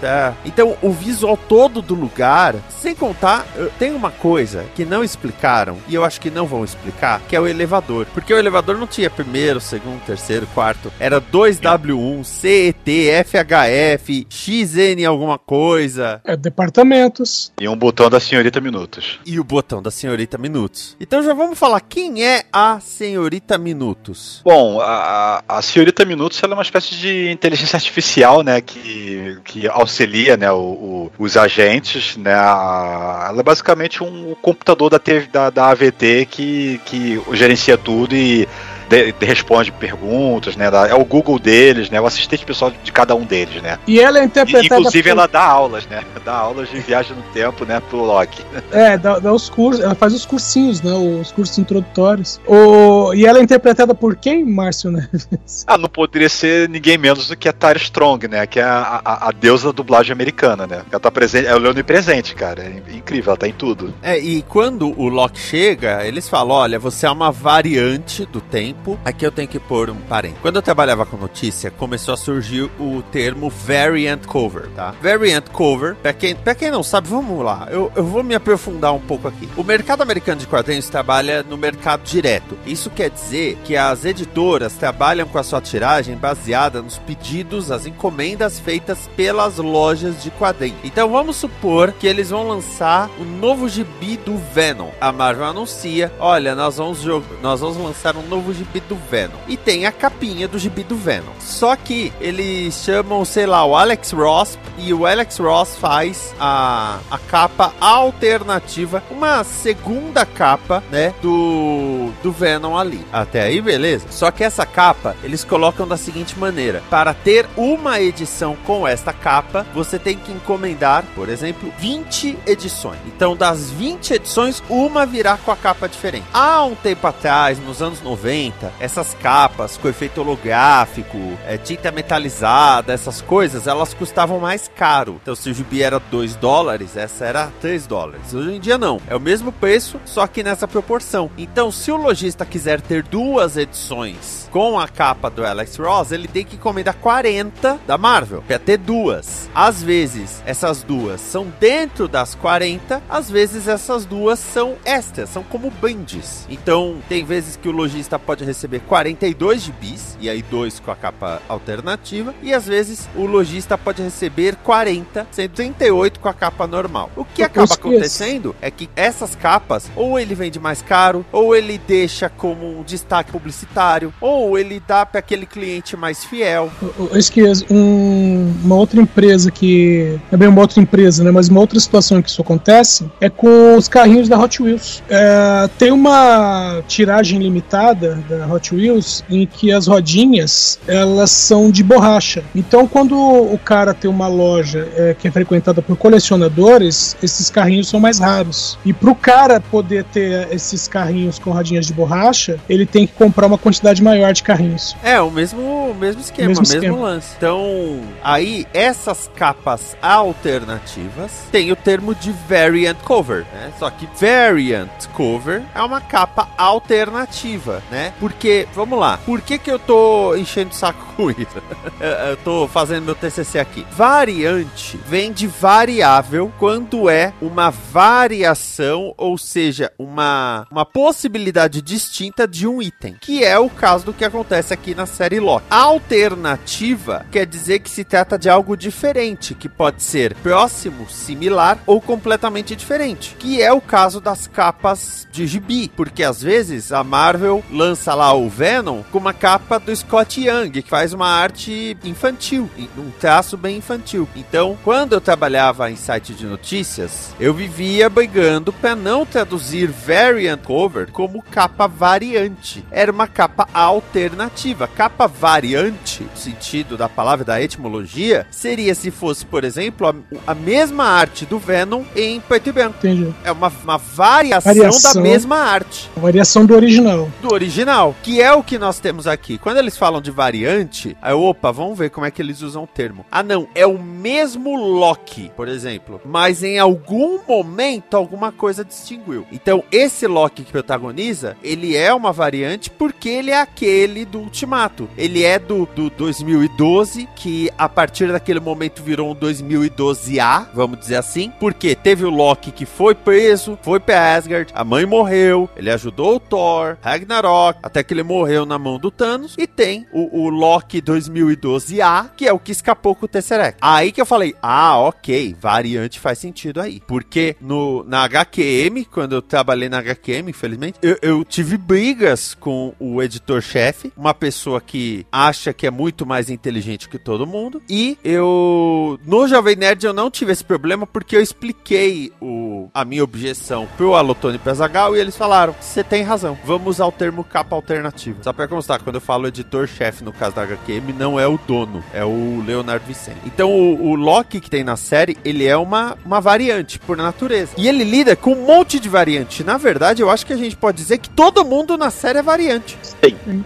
Tá. 0.01 0.33
Então, 0.43 0.75
o 0.81 0.91
visual 0.91 1.37
todo 1.37 1.79
do 1.79 1.93
lugar, 1.93 2.55
sem 2.81 2.95
contar, 2.95 3.45
tem 3.77 3.91
uma 3.91 4.09
coisa 4.09 4.65
que 4.73 4.83
não 4.83 5.03
explicaram, 5.03 5.77
e 5.87 5.93
eu 5.93 6.03
acho 6.03 6.22
que 6.23 6.31
não 6.31 6.45
vão 6.47 6.63
explicar, 6.63 7.19
que 7.27 7.35
é 7.35 7.39
o 7.41 7.45
elevador. 7.45 8.05
Porque 8.13 8.33
o 8.33 8.39
elevador 8.39 8.77
não 8.77 8.87
tinha 8.87 9.09
primeiro, 9.09 9.59
segundo, 9.59 9.99
terceiro, 10.05 10.47
quarto. 10.55 10.89
Era 10.97 11.19
2W1, 11.19 12.23
CET, 12.23 13.09
FHF, 13.25 14.25
XN 14.29 15.05
alguma 15.05 15.37
coisa. 15.37 16.21
É, 16.23 16.37
departamentos. 16.37 17.51
E 17.59 17.67
um 17.67 17.75
botão 17.75 18.09
da 18.09 18.21
senhorita 18.21 18.61
Minutos. 18.61 19.19
E 19.25 19.37
o 19.37 19.43
botão 19.43 19.81
da 19.81 19.91
senhorita 19.91 20.37
Minutos. 20.37 20.95
Então 20.97 21.21
já 21.21 21.33
vamos 21.33 21.59
falar 21.59 21.81
quem 21.81 22.23
é 22.25 22.43
a 22.53 22.79
senhorita 22.79 23.57
Minutos. 23.57 24.41
Bom, 24.45 24.79
a, 24.79 25.43
a 25.45 25.61
senhorita 25.61 26.05
Minutos 26.05 26.41
ela 26.41 26.53
é 26.53 26.55
uma 26.55 26.63
espécie 26.63 26.95
de 26.95 27.29
inteligência 27.31 27.75
artificial, 27.75 28.41
né, 28.43 28.61
que, 28.61 29.37
que 29.43 29.67
auxilia, 29.67 30.37
né, 30.37 30.49
o- 30.51 30.55
o- 30.57 31.11
os 31.19 31.35
agentes, 31.35 32.15
né, 32.15 32.33
a- 32.33 33.27
ela 33.29 33.41
é 33.41 33.43
basicamente 33.43 34.01
um 34.01 34.33
computador 34.41 34.89
da, 34.89 34.99
TV 34.99 35.27
da, 35.27 35.49
da 35.49 35.65
AVT 35.67 36.12
que, 36.29 36.79
que 36.85 37.21
gerencia 37.33 37.77
tudo 37.77 38.15
e 38.15 38.47
de- 38.93 39.11
de- 39.11 39.25
responde 39.25 39.71
perguntas, 39.71 40.55
né, 40.55 40.69
da- 40.69 40.87
é 40.87 40.93
o 40.93 41.03
Google 41.05 41.39
deles, 41.39 41.89
né, 41.89 41.99
o 41.99 42.05
assistente 42.05 42.45
pessoal 42.45 42.71
de 42.83 42.91
cada 42.91 43.15
um 43.15 43.23
deles, 43.23 43.61
né. 43.61 43.77
E 43.87 43.99
ela 43.99 44.19
é 44.19 44.21
E, 44.23 44.25
interpretada. 44.25 44.65
inclusive 44.79 45.03
por- 45.03 45.09
ela 45.09 45.27
dá 45.27 45.43
aulas, 45.43 45.85
né, 45.87 46.01
dá 46.23 46.33
aulas 46.33 46.69
de 46.69 46.79
viagem 46.79 47.15
no 47.15 47.23
tempo, 47.33 47.65
né, 47.65 47.81
pro 47.89 48.03
Loki. 48.03 48.41
É, 48.71 48.97
dá, 48.97 49.19
dá 49.19 49.31
os 49.31 49.49
cursos, 49.49 49.83
ela 49.83 49.93
faz 49.95 50.13
os 50.13 50.25
cursinhos, 50.25 50.81
né? 50.81 50.91
Os 50.93 51.31
cursos 51.31 51.57
introdutórios. 51.57 52.39
O, 52.47 53.13
e 53.13 53.25
ela 53.25 53.39
é 53.39 53.41
interpretada 53.41 53.93
por 53.93 54.15
quem, 54.15 54.43
Márcio 54.43 54.91
Neves? 54.91 55.63
Ah, 55.67 55.77
não 55.77 55.87
poderia 55.89 56.27
ser 56.29 56.67
ninguém 56.69 56.97
menos 56.97 57.27
do 57.27 57.35
que 57.37 57.47
a 57.47 57.53
Tara 57.53 57.77
Strong, 57.77 58.27
né? 58.27 58.45
Que 58.47 58.59
é 58.59 58.63
a, 58.63 58.99
a, 59.05 59.29
a 59.29 59.31
deusa 59.31 59.67
da 59.67 59.71
dublagem 59.73 60.11
americana, 60.11 60.65
né? 60.65 60.81
Ela 60.91 60.99
tá 60.99 61.11
presente, 61.11 61.45
é 61.47 61.55
o 61.55 61.69
onipresente, 61.69 62.33
cara. 62.35 62.63
É 62.63 62.95
incrível, 62.95 63.31
ela 63.31 63.37
tá 63.37 63.47
em 63.47 63.53
tudo. 63.53 63.93
É, 64.01 64.17
e 64.17 64.41
quando 64.43 64.89
o 64.99 65.07
Loki 65.07 65.39
chega, 65.39 66.05
eles 66.05 66.27
falam: 66.27 66.55
olha, 66.55 66.79
você 66.79 67.05
é 67.05 67.11
uma 67.11 67.31
variante 67.31 68.25
do 68.25 68.41
tempo. 68.41 68.82
Aqui 69.03 69.25
eu 69.25 69.31
tenho 69.31 69.47
que 69.47 69.59
pôr 69.59 69.89
um 69.89 69.95
parênteses. 69.95 70.41
Quando 70.41 70.57
eu 70.57 70.61
trabalhava 70.61 71.05
com 71.05 71.17
notícia, 71.17 71.71
começou 71.71 72.13
a 72.13 72.17
surgir 72.17 72.69
o 72.79 73.01
termo 73.11 73.49
variant 73.49 74.25
cover, 74.25 74.69
tá? 74.75 74.93
Variant 75.01 75.49
cover, 75.51 75.95
pra 75.95 76.13
quem, 76.13 76.35
pra 76.35 76.55
quem 76.55 76.71
não 76.71 76.83
sabe, 76.83 77.07
vamos 77.07 77.43
lá. 77.43 77.67
Eu, 77.69 77.91
eu 77.95 78.03
vou 78.03 78.23
me 78.23 78.35
aprofundar 78.35 78.93
um 78.93 78.99
pouco 78.99 79.27
aqui. 79.27 79.47
O 79.55 79.63
mercado 79.63 80.01
americano 80.01 80.41
de 80.41 80.47
quadrinhos 80.47 80.89
trabalha 80.89 81.43
no 81.43 81.57
mercado 81.57 82.03
direto. 82.03 82.57
Isso 82.65 82.89
quer 82.89 83.09
dizer 83.09 83.57
que 83.63 83.75
as 83.75 84.05
editoras 84.05 84.73
trabalham 84.73 85.27
com 85.27 85.37
a 85.37 85.43
sua 85.43 85.61
tiragem 85.61 86.17
baseada 86.17 86.81
nos 86.81 86.97
pedidos, 86.97 87.71
as 87.71 87.85
encomendas 87.85 88.59
feitas 88.59 89.09
pelas 89.15 89.57
lojas 89.57 90.21
de 90.21 90.29
quadrinhos. 90.31 90.79
Então 90.83 91.09
vamos 91.09 91.37
supor 91.37 91.93
que 91.93 92.07
eles 92.07 92.29
vão 92.29 92.47
lançar 92.47 93.09
o 93.19 93.23
novo 93.23 93.69
gibi 93.69 94.17
do 94.17 94.37
Venom. 94.53 94.89
A 94.99 95.11
Marvel 95.11 95.45
anuncia: 95.45 96.11
olha, 96.19 96.55
nós 96.55 96.77
vamos, 96.77 97.03
nós 97.41 97.59
vamos 97.59 97.77
lançar 97.77 98.15
um 98.17 98.27
novo 98.27 98.53
gibi 98.53 98.62
do 98.79 98.95
Venom. 99.09 99.37
E 99.47 99.57
tem 99.57 99.85
a 99.85 99.91
capinha 99.91 100.47
do 100.47 100.57
gibi 100.59 100.83
do 100.83 100.95
Venom. 100.95 101.31
Só 101.39 101.75
que 101.75 102.11
eles 102.19 102.75
chamam, 102.83 103.23
sei 103.25 103.45
lá, 103.45 103.65
o 103.65 103.75
Alex 103.75 104.11
Ross 104.11 104.57
e 104.77 104.93
o 104.93 105.05
Alex 105.05 105.37
Ross 105.37 105.75
faz 105.75 106.33
a, 106.39 106.99
a 107.09 107.17
capa 107.17 107.73
alternativa, 107.79 109.03
uma 109.11 109.43
segunda 109.43 110.25
capa, 110.25 110.83
né, 110.91 111.13
do, 111.21 112.11
do 112.21 112.31
Venom 112.31 112.77
ali. 112.77 113.05
Até 113.11 113.43
aí, 113.43 113.61
beleza. 113.61 114.07
Só 114.09 114.31
que 114.31 114.43
essa 114.43 114.65
capa, 114.65 115.15
eles 115.23 115.43
colocam 115.43 115.87
da 115.87 115.97
seguinte 115.97 116.37
maneira: 116.37 116.81
para 116.89 117.13
ter 117.13 117.47
uma 117.55 117.99
edição 117.99 118.55
com 118.65 118.87
esta 118.87 119.13
capa, 119.13 119.65
você 119.73 119.99
tem 119.99 120.17
que 120.17 120.31
encomendar, 120.31 121.03
por 121.15 121.29
exemplo, 121.29 121.71
20 121.77 122.37
edições. 122.45 122.99
Então, 123.05 123.35
das 123.35 123.69
20 123.71 124.13
edições, 124.13 124.63
uma 124.69 125.05
virá 125.05 125.37
com 125.37 125.51
a 125.51 125.55
capa 125.55 125.87
diferente. 125.87 126.25
Há 126.33 126.63
um 126.63 126.75
tempo 126.75 127.05
atrás, 127.07 127.59
nos 127.59 127.81
anos 127.81 128.01
90, 128.01 128.52
essas 128.79 129.13
capas 129.15 129.77
com 129.77 129.87
efeito 129.87 130.21
holográfico, 130.21 131.17
é, 131.45 131.57
tinta 131.57 131.91
metalizada, 131.91 132.93
essas 132.93 133.21
coisas, 133.21 133.67
elas 133.67 133.93
custavam 133.93 134.39
mais 134.39 134.69
caro. 134.75 135.19
Então, 135.21 135.35
se 135.35 135.49
o 135.49 135.53
gibi 135.53 135.81
era 135.81 135.99
2 135.99 136.35
dólares, 136.35 136.97
essa 136.97 137.25
era 137.25 137.51
3 137.61 137.87
dólares. 137.87 138.33
Hoje 138.33 138.55
em 138.55 138.59
dia, 138.59 138.77
não. 138.77 138.99
É 139.07 139.15
o 139.15 139.19
mesmo 139.19 139.51
preço, 139.51 139.99
só 140.05 140.27
que 140.27 140.43
nessa 140.43 140.67
proporção. 140.67 141.29
Então, 141.37 141.71
se 141.71 141.91
o 141.91 141.97
lojista 141.97 142.45
quiser 142.45 142.81
ter 142.81 143.03
duas 143.03 143.57
edições 143.57 144.49
com 144.51 144.79
a 144.79 144.87
capa 144.87 145.29
do 145.29 145.45
Alex 145.45 145.77
Ross, 145.77 146.11
ele 146.11 146.27
tem 146.27 146.45
que 146.45 146.55
encomendar 146.55 146.95
40 146.95 147.79
da 147.87 147.97
Marvel, 147.97 148.43
para 148.47 148.59
ter 148.59 148.77
duas. 148.77 149.49
Às 149.53 149.81
vezes, 149.81 150.43
essas 150.45 150.83
duas 150.83 151.19
são 151.21 151.51
dentro 151.59 152.07
das 152.07 152.35
40, 152.35 153.01
às 153.09 153.29
vezes 153.29 153.67
essas 153.67 154.05
duas 154.05 154.39
são 154.39 154.75
extras, 154.85 155.29
são 155.29 155.43
como 155.43 155.71
bands. 155.71 156.45
Então, 156.49 156.97
tem 157.09 157.25
vezes 157.25 157.55
que 157.55 157.67
o 157.67 157.71
lojista 157.71 158.19
pode 158.19 158.42
pode 158.43 158.47
receber 158.47 158.79
42 158.81 159.61
gibis, 159.61 160.17
e 160.19 160.29
aí 160.29 160.41
dois 160.41 160.79
com 160.79 160.91
a 160.91 160.95
capa 160.95 161.41
alternativa, 161.47 162.33
e 162.43 162.53
às 162.53 162.65
vezes 162.67 163.07
o 163.15 163.25
lojista 163.25 163.77
pode 163.77 164.01
receber 164.01 164.55
40, 164.63 165.25
sendo 165.31 165.51
38 165.51 166.19
com 166.19 166.27
a 166.27 166.33
capa 166.33 166.67
normal. 166.67 167.09
O 167.15 167.23
que 167.23 167.41
Eu 167.41 167.45
acaba 167.45 167.73
acontecendo 167.73 168.55
é 168.61 168.69
que 168.69 168.89
essas 168.95 169.35
capas, 169.35 169.89
ou 169.95 170.19
ele 170.19 170.35
vende 170.35 170.59
mais 170.59 170.81
caro, 170.81 171.25
ou 171.31 171.55
ele 171.55 171.79
deixa 171.87 172.27
como 172.29 172.79
um 172.79 172.83
destaque 172.83 173.31
publicitário, 173.31 174.13
ou 174.19 174.57
ele 174.57 174.81
dá 174.85 175.05
para 175.05 175.19
aquele 175.19 175.45
cliente 175.45 175.95
mais 175.95 176.23
fiel. 176.25 176.69
Esqueço, 177.13 177.65
um- 177.71 178.53
uma 178.63 178.75
outra 178.75 178.99
empresa 179.01 179.49
que. 179.51 180.19
É 180.31 180.37
bem 180.37 180.47
uma 180.47 180.61
outra 180.61 180.81
empresa, 180.81 181.23
né? 181.23 181.31
Mas 181.31 181.47
uma 181.49 181.59
outra 181.59 181.79
situação 181.79 182.21
que 182.21 182.29
isso 182.29 182.41
acontece 182.41 183.09
é 183.21 183.29
com 183.29 183.75
os 183.77 183.87
carrinhos 183.87 184.27
da 184.27 184.37
Hot 184.37 184.61
Wheels. 184.61 185.01
É, 185.09 185.69
tem 185.77 185.91
uma 185.91 186.81
tiragem 186.87 187.39
limitada 187.39 188.15
da 188.37 188.47
Hot 188.47 188.73
Wheels 188.73 189.23
em 189.29 189.45
que 189.45 189.71
as 189.71 189.87
rodinhas 189.87 190.79
elas 190.87 191.31
são 191.31 191.69
de 191.71 191.83
borracha. 191.83 192.43
Então, 192.55 192.87
quando 192.87 193.17
o 193.17 193.57
cara 193.57 193.93
tem 193.93 194.09
uma 194.09 194.27
loja 194.27 194.87
é, 194.95 195.15
que 195.17 195.27
é 195.27 195.31
frequentada 195.31 195.81
por 195.81 195.97
colecionadores, 195.97 197.15
esses 197.21 197.49
carrinhos 197.49 197.87
são 197.87 197.99
mais 197.99 198.19
raros. 198.19 198.77
E 198.85 198.93
pro 198.93 199.15
cara 199.15 199.59
poder 199.59 200.03
ter 200.05 200.47
esses 200.51 200.87
carrinhos 200.87 201.39
com 201.39 201.51
rodinhas 201.51 201.85
de 201.87 201.93
borracha, 201.93 202.59
ele 202.69 202.85
tem 202.85 203.07
que 203.07 203.13
comprar 203.13 203.47
uma 203.47 203.57
quantidade 203.57 204.01
maior 204.03 204.33
de 204.33 204.43
carrinhos. 204.43 204.95
É, 205.03 205.19
o 205.21 205.31
mesmo, 205.31 205.61
o 205.61 205.95
mesmo 205.95 206.21
esquema, 206.21 206.49
Mesmo 206.49 206.61
mesmo, 206.63 206.75
esquema. 206.75 206.97
lance. 206.97 207.33
Então, 207.37 207.99
aí, 208.23 208.65
essas 208.73 209.29
capas 209.35 209.95
alternativas 210.01 211.31
tem 211.51 211.71
o 211.71 211.75
termo 211.75 212.13
de 212.15 212.31
variant 212.47 212.97
cover, 213.03 213.45
né? 213.53 213.71
Só 213.79 213.89
que 213.89 214.07
variant 214.19 214.89
cover 215.13 215.61
é 215.73 215.81
uma 215.81 216.01
capa 216.01 216.47
alternativa, 216.57 217.81
né? 217.91 218.13
Porque, 218.23 218.65
vamos 218.73 218.97
lá, 218.97 219.17
por 219.25 219.41
que 219.41 219.57
que 219.57 219.69
eu 219.69 219.77
tô 219.77 220.33
enchendo 220.33 220.71
o 220.71 220.73
saco 220.73 221.13
com 221.17 221.29
isso? 221.29 221.61
eu 222.29 222.37
tô 222.37 222.69
fazendo 222.69 223.03
meu 223.03 223.15
TCC 223.15 223.59
aqui. 223.59 223.85
Variante 223.91 224.97
vem 225.05 225.33
de 225.33 225.45
variável 225.45 226.49
quando 226.57 227.09
é 227.09 227.33
uma 227.41 227.69
variação, 227.69 229.13
ou 229.17 229.37
seja, 229.37 229.91
uma, 229.99 230.65
uma 230.71 230.85
possibilidade 230.85 231.81
distinta 231.81 232.47
de 232.47 232.65
um 232.65 232.81
item, 232.81 233.17
que 233.19 233.43
é 233.43 233.59
o 233.59 233.69
caso 233.69 234.05
do 234.05 234.13
que 234.13 234.23
acontece 234.23 234.73
aqui 234.73 234.95
na 234.95 235.05
série 235.05 235.41
Loki. 235.41 235.65
Alternativa 235.69 237.25
quer 237.29 237.45
dizer 237.45 237.79
que 237.79 237.89
se 237.89 238.05
trata 238.05 238.39
de 238.39 238.49
algo 238.49 238.77
diferente, 238.77 239.53
que 239.53 239.67
pode 239.67 240.01
ser 240.01 240.33
próximo, 240.35 241.09
similar 241.09 241.77
ou 241.85 241.99
completamente 241.99 242.73
diferente, 242.73 243.35
que 243.37 243.61
é 243.61 243.73
o 243.73 243.81
caso 243.81 244.21
das 244.21 244.47
capas 244.47 245.27
de 245.29 245.45
gibi, 245.45 245.91
porque 245.93 246.23
às 246.23 246.41
vezes 246.41 246.93
a 246.93 247.03
Marvel 247.03 247.61
lança 247.69 248.12
lá 248.13 248.33
o 248.33 248.49
Venom 248.49 249.01
com 249.11 249.17
uma 249.17 249.33
capa 249.33 249.79
do 249.79 249.95
Scott 249.95 250.41
Young, 250.41 250.69
que 250.71 250.89
faz 250.89 251.13
uma 251.13 251.27
arte 251.27 251.97
infantil, 252.03 252.69
um 252.97 253.09
traço 253.19 253.55
bem 253.57 253.77
infantil. 253.77 254.27
Então, 254.35 254.77
quando 254.83 255.13
eu 255.13 255.21
trabalhava 255.21 255.89
em 255.91 255.95
site 255.95 256.33
de 256.33 256.45
notícias, 256.45 257.33
eu 257.39 257.53
vivia 257.53 258.09
brigando 258.09 258.71
para 258.73 258.95
não 258.95 259.25
traduzir 259.25 259.87
variant 259.87 260.61
cover 260.63 261.11
como 261.11 261.41
capa 261.41 261.87
variante. 261.87 262.83
Era 262.91 263.11
uma 263.11 263.27
capa 263.27 263.67
alternativa. 263.73 264.87
Capa 264.87 265.27
variante, 265.27 266.23
no 266.23 266.37
sentido 266.37 266.97
da 266.97 267.09
palavra 267.09 267.45
da 267.45 267.61
etimologia, 267.61 268.47
seria 268.49 268.95
se 268.95 269.11
fosse, 269.11 269.45
por 269.45 269.63
exemplo, 269.63 270.07
a, 270.07 270.51
a 270.51 270.55
mesma 270.55 271.05
arte 271.05 271.45
do 271.45 271.59
Venom 271.59 272.03
em 272.15 272.39
preto 272.39 272.69
e 272.69 272.71
branco. 272.71 272.97
Entendi. 272.97 273.33
É 273.43 273.51
uma, 273.51 273.71
uma 273.83 273.97
variação, 273.97 274.73
Variação. 274.73 275.13
da 275.13 275.21
mesma 275.21 275.57
arte 275.57 276.09
variação 276.15 276.65
do 276.65 276.75
original. 276.75 277.29
do 277.41 277.53
original, 277.53 278.02
que 278.11 278.41
é 278.41 278.51
o 278.51 278.63
que 278.63 278.77
nós 278.77 278.99
temos 278.99 279.27
aqui. 279.27 279.57
Quando 279.57 279.77
eles 279.77 279.95
falam 279.95 280.19
de 280.19 280.31
variante, 280.31 281.15
aí, 281.21 281.33
opa, 281.33 281.71
vamos 281.71 281.97
ver 281.97 282.09
como 282.09 282.25
é 282.25 282.31
que 282.31 282.41
eles 282.41 282.61
usam 282.61 282.83
o 282.83 282.87
termo. 282.87 283.25
Ah, 283.31 283.43
não, 283.43 283.67
é 283.75 283.85
o 283.85 283.97
mesmo 283.97 284.75
Loki, 284.75 285.51
por 285.55 285.67
exemplo, 285.67 286.19
mas 286.25 286.63
em 286.63 286.79
algum 286.79 287.39
momento 287.47 288.17
alguma 288.17 288.51
coisa 288.51 288.83
distinguiu. 288.83 289.45
Então, 289.51 289.83
esse 289.91 290.27
Loki 290.27 290.63
que 290.63 290.71
protagoniza, 290.71 291.55
ele 291.63 291.95
é 291.95 292.13
uma 292.13 292.31
variante 292.31 292.89
porque 292.89 293.29
ele 293.29 293.51
é 293.51 293.61
aquele 293.61 294.25
do 294.25 294.39
Ultimato. 294.39 295.09
Ele 295.17 295.43
é 295.43 295.59
do, 295.59 295.85
do 295.85 296.09
2012, 296.09 297.27
que 297.35 297.69
a 297.77 297.87
partir 297.87 298.31
daquele 298.31 298.59
momento 298.59 299.03
virou 299.03 299.31
um 299.31 299.35
2012A, 299.35 300.67
vamos 300.73 300.99
dizer 300.99 301.17
assim, 301.17 301.51
porque 301.59 301.95
teve 301.95 302.25
o 302.25 302.29
Loki 302.29 302.71
que 302.71 302.85
foi 302.85 303.13
preso, 303.13 303.77
foi 303.81 303.99
pra 303.99 304.35
Asgard, 304.35 304.71
a 304.73 304.83
mãe 304.83 305.05
morreu, 305.05 305.69
ele 305.75 305.91
ajudou 305.91 306.35
o 306.35 306.39
Thor, 306.39 306.97
Ragnarok, 307.01 307.79
até 307.93 308.03
que 308.03 308.11
ele 308.11 308.23
morreu 308.23 308.65
na 308.65 308.79
mão 308.79 308.97
do 308.97 309.11
Thanos, 309.11 309.53
e 309.55 309.67
tem 309.67 310.07
o, 310.11 310.45
o 310.45 310.49
Loki 310.49 310.99
2012A, 310.99 312.31
que 312.35 312.47
é 312.47 312.51
o 312.51 312.57
que 312.57 312.71
escapou 312.71 313.13
com 313.13 313.25
o 313.25 313.29
Tesseract. 313.29 313.77
Aí 313.79 314.11
que 314.11 314.19
eu 314.19 314.25
falei, 314.25 314.55
ah, 314.63 314.97
ok, 314.97 315.55
variante 315.59 316.19
faz 316.19 316.39
sentido 316.39 316.81
aí. 316.81 316.99
Porque 317.07 317.55
no, 317.61 318.03
na 318.03 318.23
HQM, 318.23 319.05
quando 319.05 319.35
eu 319.35 319.43
trabalhei 319.43 319.89
na 319.89 319.99
HQM, 319.99 320.49
infelizmente, 320.49 320.97
eu, 321.03 321.17
eu 321.21 321.45
tive 321.45 321.77
brigas 321.77 322.55
com 322.55 322.95
o 322.99 323.21
editor-chefe, 323.21 324.11
uma 324.17 324.33
pessoa 324.33 324.81
que 324.81 325.23
acha 325.31 325.71
que 325.71 325.85
é 325.85 325.91
muito 325.91 326.25
mais 326.25 326.49
inteligente 326.49 327.07
que 327.07 327.19
todo 327.19 327.45
mundo, 327.45 327.79
e 327.87 328.17
eu, 328.23 329.19
no 329.23 329.47
Jovem 329.47 329.75
Nerd, 329.75 330.03
eu 330.03 330.13
não 330.13 330.31
tive 330.31 330.51
esse 330.51 330.63
problema 330.63 331.05
porque 331.05 331.35
eu 331.35 331.41
expliquei 331.41 332.31
o, 332.41 332.89
a 332.91 333.05
minha 333.05 333.23
objeção 333.23 333.87
pro 333.95 334.15
Alotone 334.15 334.57
Pezagal 334.57 335.15
e 335.15 335.19
eles 335.19 335.37
falaram, 335.37 335.75
você 335.79 336.03
tem 336.03 336.23
razão, 336.23 336.57
vamos 336.65 336.95
usar 336.95 337.05
o 337.05 337.11
termo 337.11 337.43
capa 337.43 337.82
alternativa. 337.83 338.37
Só 338.41 338.53
pra 338.53 338.67
constar, 338.67 339.01
quando 339.01 339.15
eu 339.15 339.21
falo 339.21 339.47
editor-chefe 339.47 340.23
no 340.23 340.31
caso 340.31 340.55
da 340.55 340.63
HQM, 340.63 341.13
não 341.13 341.39
é 341.39 341.45
o 341.47 341.59
dono, 341.67 342.03
é 342.13 342.23
o 342.23 342.63
Leonardo 342.65 343.05
Vicente. 343.05 343.37
Então 343.45 343.69
o, 343.71 344.11
o 344.11 344.15
Loki 344.15 344.59
que 344.59 344.69
tem 344.69 344.83
na 344.83 344.95
série, 344.95 345.37
ele 345.43 345.65
é 345.65 345.75
uma, 345.75 346.17
uma 346.25 346.39
variante 346.39 346.97
por 346.99 347.17
natureza. 347.17 347.71
E 347.77 347.87
ele 347.87 348.03
lida 348.03 348.35
com 348.35 348.53
um 348.53 348.65
monte 348.65 348.99
de 348.99 349.09
variante. 349.09 349.63
Na 349.63 349.77
verdade, 349.77 350.21
eu 350.21 350.29
acho 350.29 350.45
que 350.45 350.53
a 350.53 350.57
gente 350.57 350.75
pode 350.75 350.97
dizer 350.97 351.17
que 351.17 351.29
todo 351.29 351.63
mundo 351.65 351.97
na 351.97 352.09
série 352.09 352.39
é 352.39 352.41
variante. 352.41 352.97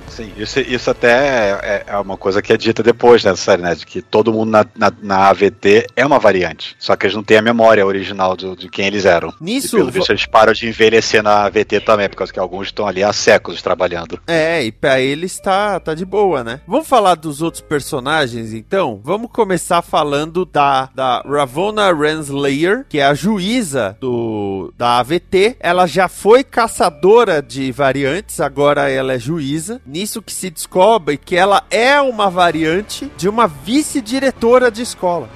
Sim, 0.10 0.32
isso, 0.38 0.60
isso 0.60 0.90
até 0.90 1.52
é, 1.62 1.84
é 1.88 1.98
uma 1.98 2.18
coisa 2.18 2.42
que 2.42 2.52
é 2.52 2.58
dita 2.58 2.82
depois 2.82 3.24
nessa 3.24 3.42
série, 3.42 3.62
né? 3.62 3.76
De 3.76 3.86
que 3.86 4.02
todo 4.02 4.34
mundo 4.34 4.50
na, 4.50 4.66
na, 4.76 4.92
na 5.02 5.30
AVT 5.30 5.88
é 5.96 6.06
uma 6.06 6.20
variante. 6.20 6.76
Só 6.80 6.96
que 6.96 7.06
eles 7.06 7.16
não 7.16 7.24
têm 7.24 7.38
a 7.38 7.42
memória 7.42 7.86
original 7.86 8.36
do- 8.36 8.56
de 8.56 8.70
quem 8.70 8.86
eles 8.88 9.06
eram. 9.06 9.34
Nisso, 9.40 9.76
e 9.78 9.80
pelo 9.80 9.92
visto 9.92 10.10
eles 10.12 10.26
param 10.26 10.54
de 10.54 10.68
envelhecer 10.68 11.22
na 11.22 11.46
AVT 11.46 11.82
também, 11.82 12.10
por 12.10 12.16
causa 12.18 12.34
que 12.34 12.40
alguns 12.40 12.68
estão 12.68 12.88
ali 12.88 13.04
há 13.04 13.12
séculos 13.14 13.62
trabalhando. 13.62 13.97
É, 14.28 14.64
e 14.64 14.72
pra 14.72 15.00
eles 15.00 15.40
tá, 15.40 15.80
tá 15.80 15.94
de 15.94 16.06
boa, 16.06 16.44
né? 16.44 16.62
Vamos 16.68 16.88
falar 16.88 17.16
dos 17.16 17.42
outros 17.42 17.62
personagens, 17.62 18.54
então? 18.54 19.00
Vamos 19.04 19.32
começar 19.32 19.82
falando 19.82 20.46
da, 20.46 20.90
da 20.94 21.22
Ravonna 21.22 21.94
Renslayer, 21.94 22.86
que 22.88 23.00
é 23.00 23.06
a 23.06 23.14
juíza 23.14 23.98
do, 24.00 24.74
da 24.78 25.00
AVT. 25.00 25.58
Ela 25.60 25.88
já 25.88 26.08
foi 26.08 26.44
caçadora 26.44 27.42
de 27.42 27.72
variantes, 27.72 28.40
agora 28.40 28.90
ela 28.90 29.14
é 29.14 29.20
juíza. 29.20 29.82
Nisso 29.86 30.22
que 30.22 30.34
se 30.34 30.50
descobre 30.50 31.18
que 31.18 31.36
ela 31.36 31.64
é 31.70 32.00
uma 32.02 32.30
variante 32.30 33.12
de 33.18 33.30
uma 33.30 33.48
vice-diretora 33.48 34.72
de 34.72 34.82
escola. 34.82 35.30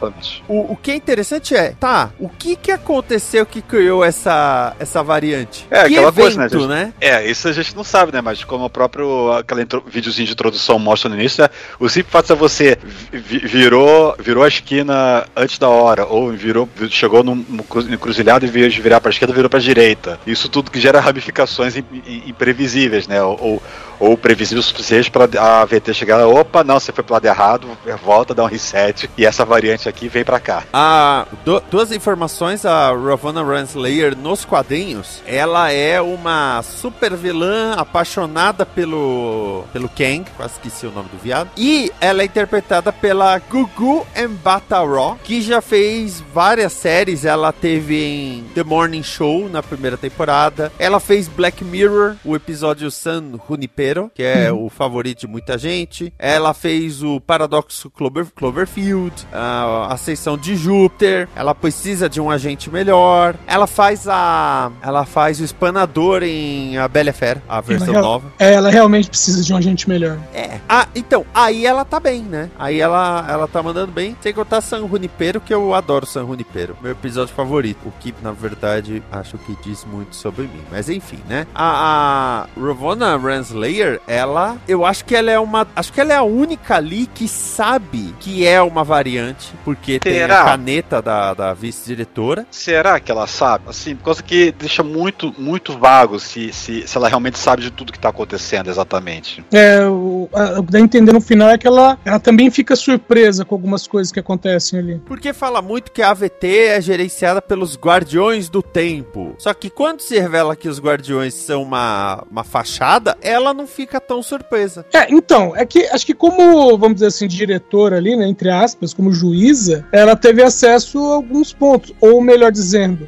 O, 0.47 0.73
o 0.73 0.75
que 0.75 0.91
é 0.91 0.95
interessante 0.95 1.55
é, 1.55 1.71
tá, 1.71 2.11
o 2.19 2.29
que 2.29 2.55
que 2.55 2.71
aconteceu 2.71 3.45
que 3.45 3.61
criou 3.61 4.03
essa, 4.03 4.75
essa 4.79 5.03
variante? 5.03 5.67
É, 5.69 5.83
que 5.83 5.93
aquela 5.93 6.07
evento, 6.07 6.15
coisa, 6.15 6.37
né, 6.37 6.49
gente? 6.49 6.67
né? 6.67 6.93
É, 6.99 7.29
isso 7.29 7.47
a 7.47 7.53
gente 7.53 7.75
não 7.75 7.83
sabe, 7.83 8.11
né? 8.11 8.21
Mas 8.21 8.43
como 8.51 8.65
o 8.65 8.69
próprio 8.69 9.31
aquele 9.31 9.65
videozinho 9.87 10.27
de 10.27 10.33
introdução 10.33 10.77
mostra 10.77 11.09
no 11.09 11.15
início, 11.15 11.41
né? 11.41 11.49
o 11.79 11.87
simples 11.87 12.11
fato 12.11 12.27
de 12.33 12.35
você 12.35 12.77
vi- 13.13 13.39
virou, 13.39 14.13
virou 14.19 14.43
a 14.43 14.47
esquina 14.49 15.25
antes 15.35 15.57
da 15.57 15.69
hora, 15.69 16.05
ou 16.05 16.31
virou, 16.31 16.67
chegou 16.89 17.23
num 17.23 17.35
num 17.47 17.63
cru- 17.63 17.81
encruzilhado 17.93 18.45
e 18.45 18.49
vez 18.49 18.73
de 18.73 18.81
virar 18.81 18.99
pra 18.99 19.09
esquerda, 19.09 19.33
virou 19.33 19.49
pra 19.49 19.59
direita. 19.59 20.19
Isso 20.27 20.49
tudo 20.49 20.69
que 20.69 20.79
gera 20.81 20.99
ramificações 20.99 21.77
im- 21.77 21.85
im- 22.05 22.23
imprevisíveis, 22.29 23.07
né? 23.07 23.23
Ou, 23.23 23.63
ou, 24.01 24.17
previsível 24.17 24.59
o 24.59 24.63
suficiente 24.63 25.09
pra 25.11 25.27
a 25.39 25.61
AVT 25.61 25.93
chegar, 25.93 26.25
opa, 26.27 26.63
não, 26.63 26.79
você 26.79 26.91
foi 26.91 27.03
pro 27.03 27.13
lado 27.13 27.25
errado, 27.25 27.67
volta, 28.03 28.33
dá 28.33 28.43
um 28.43 28.47
reset, 28.47 29.09
e 29.17 29.25
essa 29.25 29.45
variante 29.45 29.87
aqui 29.87 30.07
vem 30.07 30.23
pra 30.23 30.39
cá. 30.39 30.63
A, 30.73 31.25
du- 31.45 31.61
duas 31.69 31.91
informações, 31.91 32.65
a 32.65 32.87
Ravonna 32.91 33.43
Renslayer 33.43 34.17
nos 34.17 34.43
quadrinhos, 34.43 35.21
ela 35.25 35.71
é 35.71 36.01
uma 36.01 36.61
super 36.63 37.15
vilã 37.15 37.73
apaixonada 37.73 38.65
pelo 38.65 39.63
pelo 39.71 39.87
Kang, 39.89 40.25
quase 40.35 40.53
esqueci 40.55 40.87
o 40.87 40.91
nome 40.91 41.09
do 41.09 41.17
viado, 41.17 41.49
e 41.55 41.91
ela 42.01 42.23
é 42.23 42.25
interpretada 42.25 42.91
pela 42.91 43.37
Gugu 43.37 44.05
Mbatha-Raw, 44.17 45.19
que 45.23 45.41
já 45.41 45.61
fez 45.61 46.21
várias 46.33 46.73
séries, 46.73 47.23
ela 47.25 47.51
teve 47.51 48.03
em 48.03 48.43
The 48.55 48.63
Morning 48.63 49.03
Show 49.03 49.47
na 49.47 49.61
primeira 49.61 49.97
temporada, 49.97 50.71
ela 50.79 50.99
fez 50.99 51.27
Black 51.27 51.63
Mirror, 51.63 52.15
o 52.25 52.35
episódio 52.35 52.89
San 52.89 53.33
Junipero, 53.47 53.90
Junipero, 53.91 54.11
que 54.13 54.23
é 54.23 54.51
o 54.51 54.69
favorito 54.69 55.19
de 55.21 55.27
muita 55.27 55.57
gente. 55.57 56.13
Ela 56.17 56.53
fez 56.53 57.03
o 57.03 57.19
Paradoxo 57.19 57.89
Clover, 57.89 58.27
Cloverfield, 58.35 59.13
a 59.31 59.87
Ascensão 59.91 60.37
de 60.37 60.55
Júpiter. 60.55 61.27
Ela 61.35 61.53
precisa 61.53 62.07
de 62.09 62.21
um 62.21 62.29
agente 62.31 62.69
melhor. 62.69 63.35
Ela 63.45 63.67
faz 63.67 64.07
a. 64.07 64.71
Ela 64.81 65.05
faz 65.05 65.39
o 65.39 65.43
Espanador 65.43 66.23
em 66.23 66.77
A 66.77 66.87
Bela 66.87 67.09
a 67.09 67.13
Fera, 67.13 67.43
a 67.49 67.59
versão 67.61 67.91
real- 67.91 68.03
nova. 68.03 68.31
É, 68.39 68.53
ela 68.53 68.69
realmente 68.69 69.09
precisa 69.09 69.43
de 69.43 69.53
um 69.53 69.57
agente 69.57 69.89
melhor. 69.89 70.17
É. 70.33 70.59
Ah, 70.69 70.87
então, 70.95 71.25
aí 71.33 71.65
ela 71.65 71.83
tá 71.83 71.99
bem, 71.99 72.21
né? 72.21 72.49
Aí 72.57 72.79
ela, 72.79 73.25
ela 73.27 73.47
tá 73.47 73.61
mandando 73.61 73.91
bem. 73.91 74.15
Sem 74.21 74.33
contar 74.33 74.61
San 74.61 74.87
Junipero, 74.87 75.41
que 75.41 75.53
eu 75.53 75.73
adoro 75.73 76.05
San 76.05 76.25
Junipero. 76.25 76.77
Meu 76.81 76.91
episódio 76.91 77.33
favorito. 77.33 77.79
O 77.85 77.91
que, 77.99 78.13
na 78.21 78.31
verdade, 78.31 79.01
acho 79.11 79.37
que 79.39 79.55
diz 79.63 79.83
muito 79.85 80.15
sobre 80.15 80.43
mim. 80.43 80.61
Mas 80.71 80.89
enfim, 80.89 81.19
né? 81.27 81.45
A, 81.55 82.45
a 82.55 82.59
Ravonna 82.61 83.17
Renslayer, 83.17 83.80
ela. 84.07 84.57
Eu 84.67 84.85
acho 84.85 85.05
que 85.05 85.15
ela 85.15 85.31
é 85.31 85.39
uma. 85.39 85.67
Acho 85.75 85.91
que 85.93 86.01
ela 86.01 86.13
é 86.13 86.17
a 86.17 86.23
única 86.23 86.75
ali 86.75 87.07
que 87.07 87.27
sabe 87.27 88.13
que 88.19 88.45
é 88.45 88.61
uma 88.61 88.83
variante. 88.83 89.53
Porque 89.63 89.99
tem 89.99 90.13
Será? 90.13 90.41
a 90.41 90.45
caneta 90.45 91.01
da, 91.01 91.33
da 91.33 91.53
vice-diretora. 91.53 92.45
Será 92.51 92.99
que 92.99 93.11
ela 93.11 93.27
sabe? 93.27 93.65
Assim, 93.67 93.95
por 93.95 94.05
causa 94.05 94.23
que 94.23 94.51
deixa 94.51 94.83
muito, 94.83 95.33
muito 95.37 95.77
vago 95.77 96.19
se, 96.19 96.51
se, 96.53 96.87
se 96.87 96.97
ela 96.97 97.07
realmente 97.07 97.37
sabe 97.37 97.61
de 97.63 97.71
tudo 97.71 97.91
que 97.91 97.99
tá 97.99 98.09
acontecendo 98.09 98.69
exatamente. 98.69 99.43
É, 99.51 99.85
o, 99.85 100.29
a- 100.33 100.59
o 100.59 100.63
que 100.63 100.71
dá 100.71 100.77
a 100.79 100.81
entender 100.81 101.11
no 101.13 101.21
final 101.21 101.49
é 101.49 101.57
que 101.57 101.67
ela, 101.67 101.97
ela 102.05 102.19
também 102.19 102.49
fica 102.49 102.75
surpresa 102.75 103.45
com 103.45 103.55
algumas 103.55 103.87
coisas 103.87 104.11
que 104.11 104.19
acontecem 104.19 104.79
ali. 104.79 105.01
Porque 105.05 105.33
fala 105.33 105.61
muito 105.61 105.91
que 105.91 106.01
a 106.01 106.09
AVT 106.11 106.47
é 106.67 106.81
gerenciada 106.81 107.41
pelos 107.41 107.75
Guardiões 107.77 108.49
do 108.49 108.61
Tempo. 108.61 109.35
Só 109.37 109.53
que 109.53 109.69
quando 109.69 110.01
se 110.01 110.19
revela 110.19 110.55
que 110.55 110.67
os 110.69 110.79
Guardiões 110.79 111.33
são 111.33 111.61
uma, 111.63 112.23
uma 112.29 112.43
fachada, 112.43 113.17
ela 113.21 113.53
não 113.53 113.60
fica 113.67 113.99
tão 113.99 114.21
surpresa. 114.23 114.85
É, 114.93 115.11
então, 115.11 115.55
é 115.55 115.65
que 115.65 115.85
acho 115.87 116.05
que 116.05 116.13
como, 116.13 116.77
vamos 116.77 116.95
dizer 116.95 117.07
assim, 117.07 117.27
diretora 117.27 117.97
ali, 117.97 118.15
né, 118.15 118.27
entre 118.27 118.49
aspas, 118.49 118.93
como 118.93 119.11
juíza, 119.11 119.85
ela 119.91 120.15
teve 120.15 120.41
acesso 120.43 120.99
a 121.11 121.15
alguns 121.15 121.53
pontos, 121.53 121.93
ou 122.01 122.21
melhor 122.21 122.51
dizendo, 122.51 123.07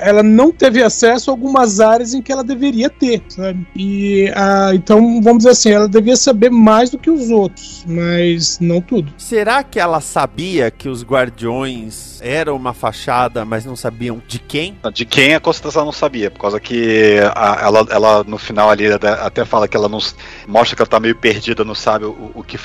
ela 0.00 0.22
não 0.22 0.50
teve 0.52 0.82
acesso 0.82 1.30
a 1.30 1.32
algumas 1.34 1.80
áreas 1.80 2.14
em 2.14 2.22
que 2.22 2.32
ela 2.32 2.44
deveria 2.44 2.88
ter, 2.90 3.22
sabe? 3.28 3.66
E 3.76 4.30
então, 4.74 5.20
vamos 5.22 5.38
dizer 5.38 5.50
assim, 5.50 5.70
ela 5.70 5.88
devia 5.88 6.16
saber 6.16 6.50
mais 6.50 6.90
do 6.90 6.98
que 6.98 7.10
os 7.10 7.30
outros, 7.30 7.84
mas 7.86 8.58
não 8.60 8.80
tudo. 8.80 9.12
Será 9.18 9.62
que 9.62 9.78
ela 9.78 10.00
sabia 10.00 10.70
que 10.70 10.88
os 10.88 11.02
Guardiões 11.04 12.18
eram 12.22 12.56
uma 12.56 12.72
fachada, 12.72 13.44
mas 13.44 13.64
não 13.64 13.74
sabiam 13.76 14.22
de 14.26 14.38
quem? 14.38 14.76
De 14.94 15.04
quem 15.04 15.34
a 15.34 15.40
Constância 15.40 15.84
não 15.84 15.92
sabia, 15.92 16.30
por 16.30 16.40
causa 16.40 16.60
que 16.60 17.18
a- 17.34 17.58
ela, 17.62 17.86
ela 17.90 18.24
no 18.24 18.38
final 18.38 18.70
ali 18.70 18.86
até 18.92 19.44
fala 19.44 19.66
que 19.72 19.76
ela 19.76 19.88
não 19.88 19.98
mostra 20.46 20.76
que 20.76 20.82
ela 20.82 20.86
tá 20.86 21.00
meio 21.00 21.16
perdida, 21.16 21.64
não 21.64 21.74
sabe 21.74 22.04
o, 22.04 22.30
o 22.34 22.44
que 22.44 22.58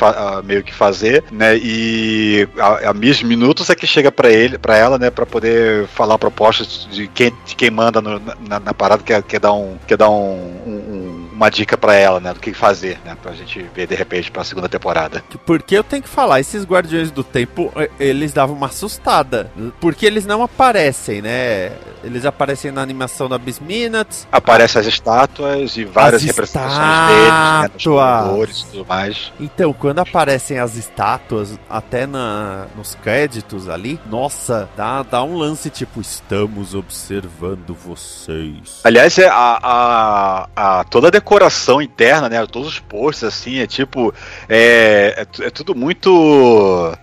meio 0.44 0.62
que 0.62 0.74
fazer, 0.74 1.24
né? 1.32 1.58
E 1.58 2.48
a, 2.60 2.90
a 2.90 2.94
Miss 2.94 3.24
Minutos 3.24 3.70
é 3.70 3.76
que 3.76 3.88
chega 3.88 4.12
pra 4.12 4.30
ele, 4.30 4.58
para 4.58 4.76
ela, 4.76 4.98
né, 5.00 5.10
para 5.10 5.26
poder 5.26 5.88
falar 5.88 6.18
propostas 6.20 6.86
de 6.92 7.08
quem, 7.08 7.32
de 7.46 7.56
quem 7.56 7.72
manda 7.72 8.02
no- 8.02 8.20
na, 8.48 8.60
na 8.60 8.74
parada, 8.74 9.02
quer, 9.04 9.24
quer 9.24 9.40
dar 9.40 9.54
um, 9.54 9.78
quer 9.88 9.96
dar 9.98 10.10
um, 10.10 10.36
um- 10.66 10.84
um- 10.94 11.07
uma 11.38 11.50
dica 11.50 11.78
pra 11.78 11.94
ela, 11.94 12.20
né, 12.20 12.34
do 12.34 12.40
que 12.40 12.52
fazer, 12.54 13.00
né, 13.06 13.16
pra 13.22 13.32
gente 13.34 13.62
ver 13.76 13.86
de 13.88 13.94
repente 13.96 14.32
pra 14.32 14.44
segunda 14.44 14.68
temporada. 14.68 15.24
Porque 15.46 15.78
eu 15.78 15.84
tenho 15.84 16.02
que 16.02 16.10
falar, 16.10 16.40
esses 16.40 16.64
Guardiões 16.66 17.12
do 17.12 17.24
Tempo, 17.24 17.72
eles 18.00 18.34
davam 18.34 18.56
uma 18.56 18.66
assustada. 18.68 19.52
Porque 19.80 20.06
eles 20.06 20.26
não 20.26 20.42
aparecem, 20.42 21.22
né? 21.22 21.72
Eles 22.04 22.26
aparecem 22.26 22.72
na 22.72 22.82
animação 22.82 23.30
da 23.30 23.38
Bis 23.38 23.60
Minutes, 23.60 24.28
Aparecem 24.32 24.80
as 24.82 24.88
estátuas 24.88 25.78
e 25.78 25.84
várias 25.86 26.22
As 26.22 26.28
representações 26.28 27.08
deles, 27.08 27.30
né, 27.32 27.70
nos 27.76 28.62
e 28.62 28.66
tudo 28.72 28.86
mais. 28.86 29.32
Então, 29.40 29.74
quando 29.74 30.00
aparecem 30.00 30.58
as 30.60 30.76
estátuas, 30.76 31.60
até 31.70 32.08
na, 32.08 32.66
nos 32.76 32.96
créditos 32.96 33.70
ali, 33.70 34.00
nossa, 34.10 34.68
dá, 34.76 35.04
dá 35.04 35.24
um 35.24 35.36
lance 35.38 35.70
tipo, 35.70 36.02
estamos 36.02 36.74
observando 36.74 37.76
vocês. 37.76 38.80
Aliás, 38.84 39.18
é 39.18 39.28
a, 39.28 39.60
a, 39.62 40.50
a- 40.80 40.84
toda 40.86 41.10
a 41.10 41.12
decoração 41.28 41.82
interna, 41.82 42.30
né? 42.30 42.46
Todos 42.46 42.70
os 42.70 42.80
posts, 42.80 43.24
assim, 43.26 43.60
é 43.60 43.68
tipo. 43.68 44.14
É, 44.48 45.26
é, 45.42 45.46
é 45.48 45.50
tudo 45.50 45.76
muito. 45.76 46.10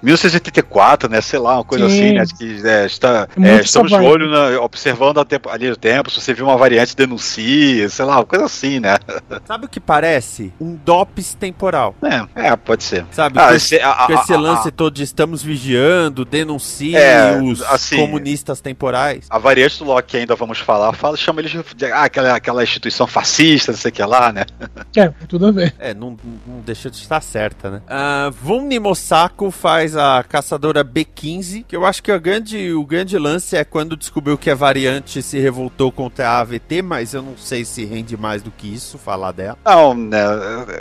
1984, 0.03 1.11
né? 1.11 1.21
Sei 1.21 1.39
lá, 1.39 1.57
uma 1.57 1.65
coisa 1.65 1.89
Sim. 1.89 2.17
assim, 2.19 2.35
né? 2.49 2.59
Que, 2.63 2.67
é, 2.69 2.87
está, 2.87 3.29
É 3.41 3.51
é, 3.57 3.61
estamos 3.61 3.91
de 3.93 3.99
olho 3.99 4.29
na- 4.31 4.61
observando 4.63 5.19
a 5.21 5.25
tempo- 5.25 5.51
ali 5.51 5.71
o 5.71 5.77
tempo. 5.77 6.11
Se 6.11 6.21
você 6.21 6.33
viu 6.33 6.47
uma 6.47 6.57
variante, 6.57 6.97
denuncie, 6.97 7.89
sei 7.91 8.05
lá, 8.05 8.17
uma 8.17 8.25
coisa 8.25 8.47
assim, 8.47 8.81
né? 8.81 8.97
Sabe 9.47 9.67
o 9.67 9.69
que 9.69 9.79
parece? 9.81 10.53
Um 10.59 10.75
DOPS 10.75 11.35
temporal. 11.35 11.95
É, 12.35 12.49
é 12.49 12.57
pode 12.57 12.83
ser. 12.83 13.05
Sabe? 13.11 13.39
Ah, 13.39 13.49
com 13.49 13.55
esse, 13.55 13.77
a- 13.79 13.95
com 14.07 14.13
a- 14.17 14.23
esse 14.23 14.33
a- 14.33 14.39
lance 14.39 14.71
todo 14.71 14.95
de 14.95 15.03
estamos 15.03 15.43
vigiando, 15.43 16.25
denuncie 16.25 16.97
É, 16.97 17.39
os 17.43 17.61
assim- 17.63 17.97
comunistas 17.97 18.61
temporais. 18.61 19.27
A 19.29 19.39
variante 19.39 19.79
do 19.79 19.85
Loki 19.85 20.05
que 20.05 20.17
ainda 20.19 20.35
vamos 20.35 20.59
falar, 20.59 20.93
fala, 20.93 21.17
chama 21.17 21.41
eles 21.41 21.51
de, 21.51 21.63
de- 21.75 21.87
ah, 21.87 22.05
aquela, 22.05 22.35
aquela 22.37 22.63
instituição 22.63 23.07
fascista, 23.07 23.73
não 23.73 23.79
sei 23.79 23.91
o 23.91 23.93
que 23.95 24.03
lá, 24.03 24.14
né? 24.33 24.45
É, 24.97 25.09
tudo 25.27 25.49
a 25.49 25.51
ver. 25.51 25.75
É, 25.77 25.93
não, 25.93 26.17
não 26.47 26.61
deixa 26.61 26.89
de 26.89 26.99
estar 26.99 27.21
certa, 27.21 27.69
né? 27.69 27.83
Uh, 27.89 28.81
Mosako 28.81 29.51
faz 29.51 29.97
a 29.97 30.23
caçadora 30.23 30.85
B15, 30.85 31.65
que 31.67 31.75
eu 31.75 31.85
acho 31.85 32.01
que 32.01 32.13
o 32.13 32.21
grande, 32.21 32.73
o 32.73 32.85
grande 32.85 33.19
lance 33.19 33.57
é 33.57 33.65
quando 33.65 33.97
descobriu 33.97 34.39
que 34.39 34.49
a 34.51 34.55
variante 34.55 35.21
se 35.21 35.37
revoltou 35.41 35.91
contra 35.91 36.29
a 36.29 36.41
AVT, 36.41 36.81
mas 36.83 37.13
eu 37.13 37.23
não 37.23 37.37
sei 37.37 37.65
se 37.65 37.85
rende 37.85 38.17
mais 38.17 38.41
do 38.41 38.53
que 38.53 38.73
isso 38.73 38.97
falar 38.97 39.33
dela. 39.33 39.59
Não, 39.65 39.95
né? 39.95 40.23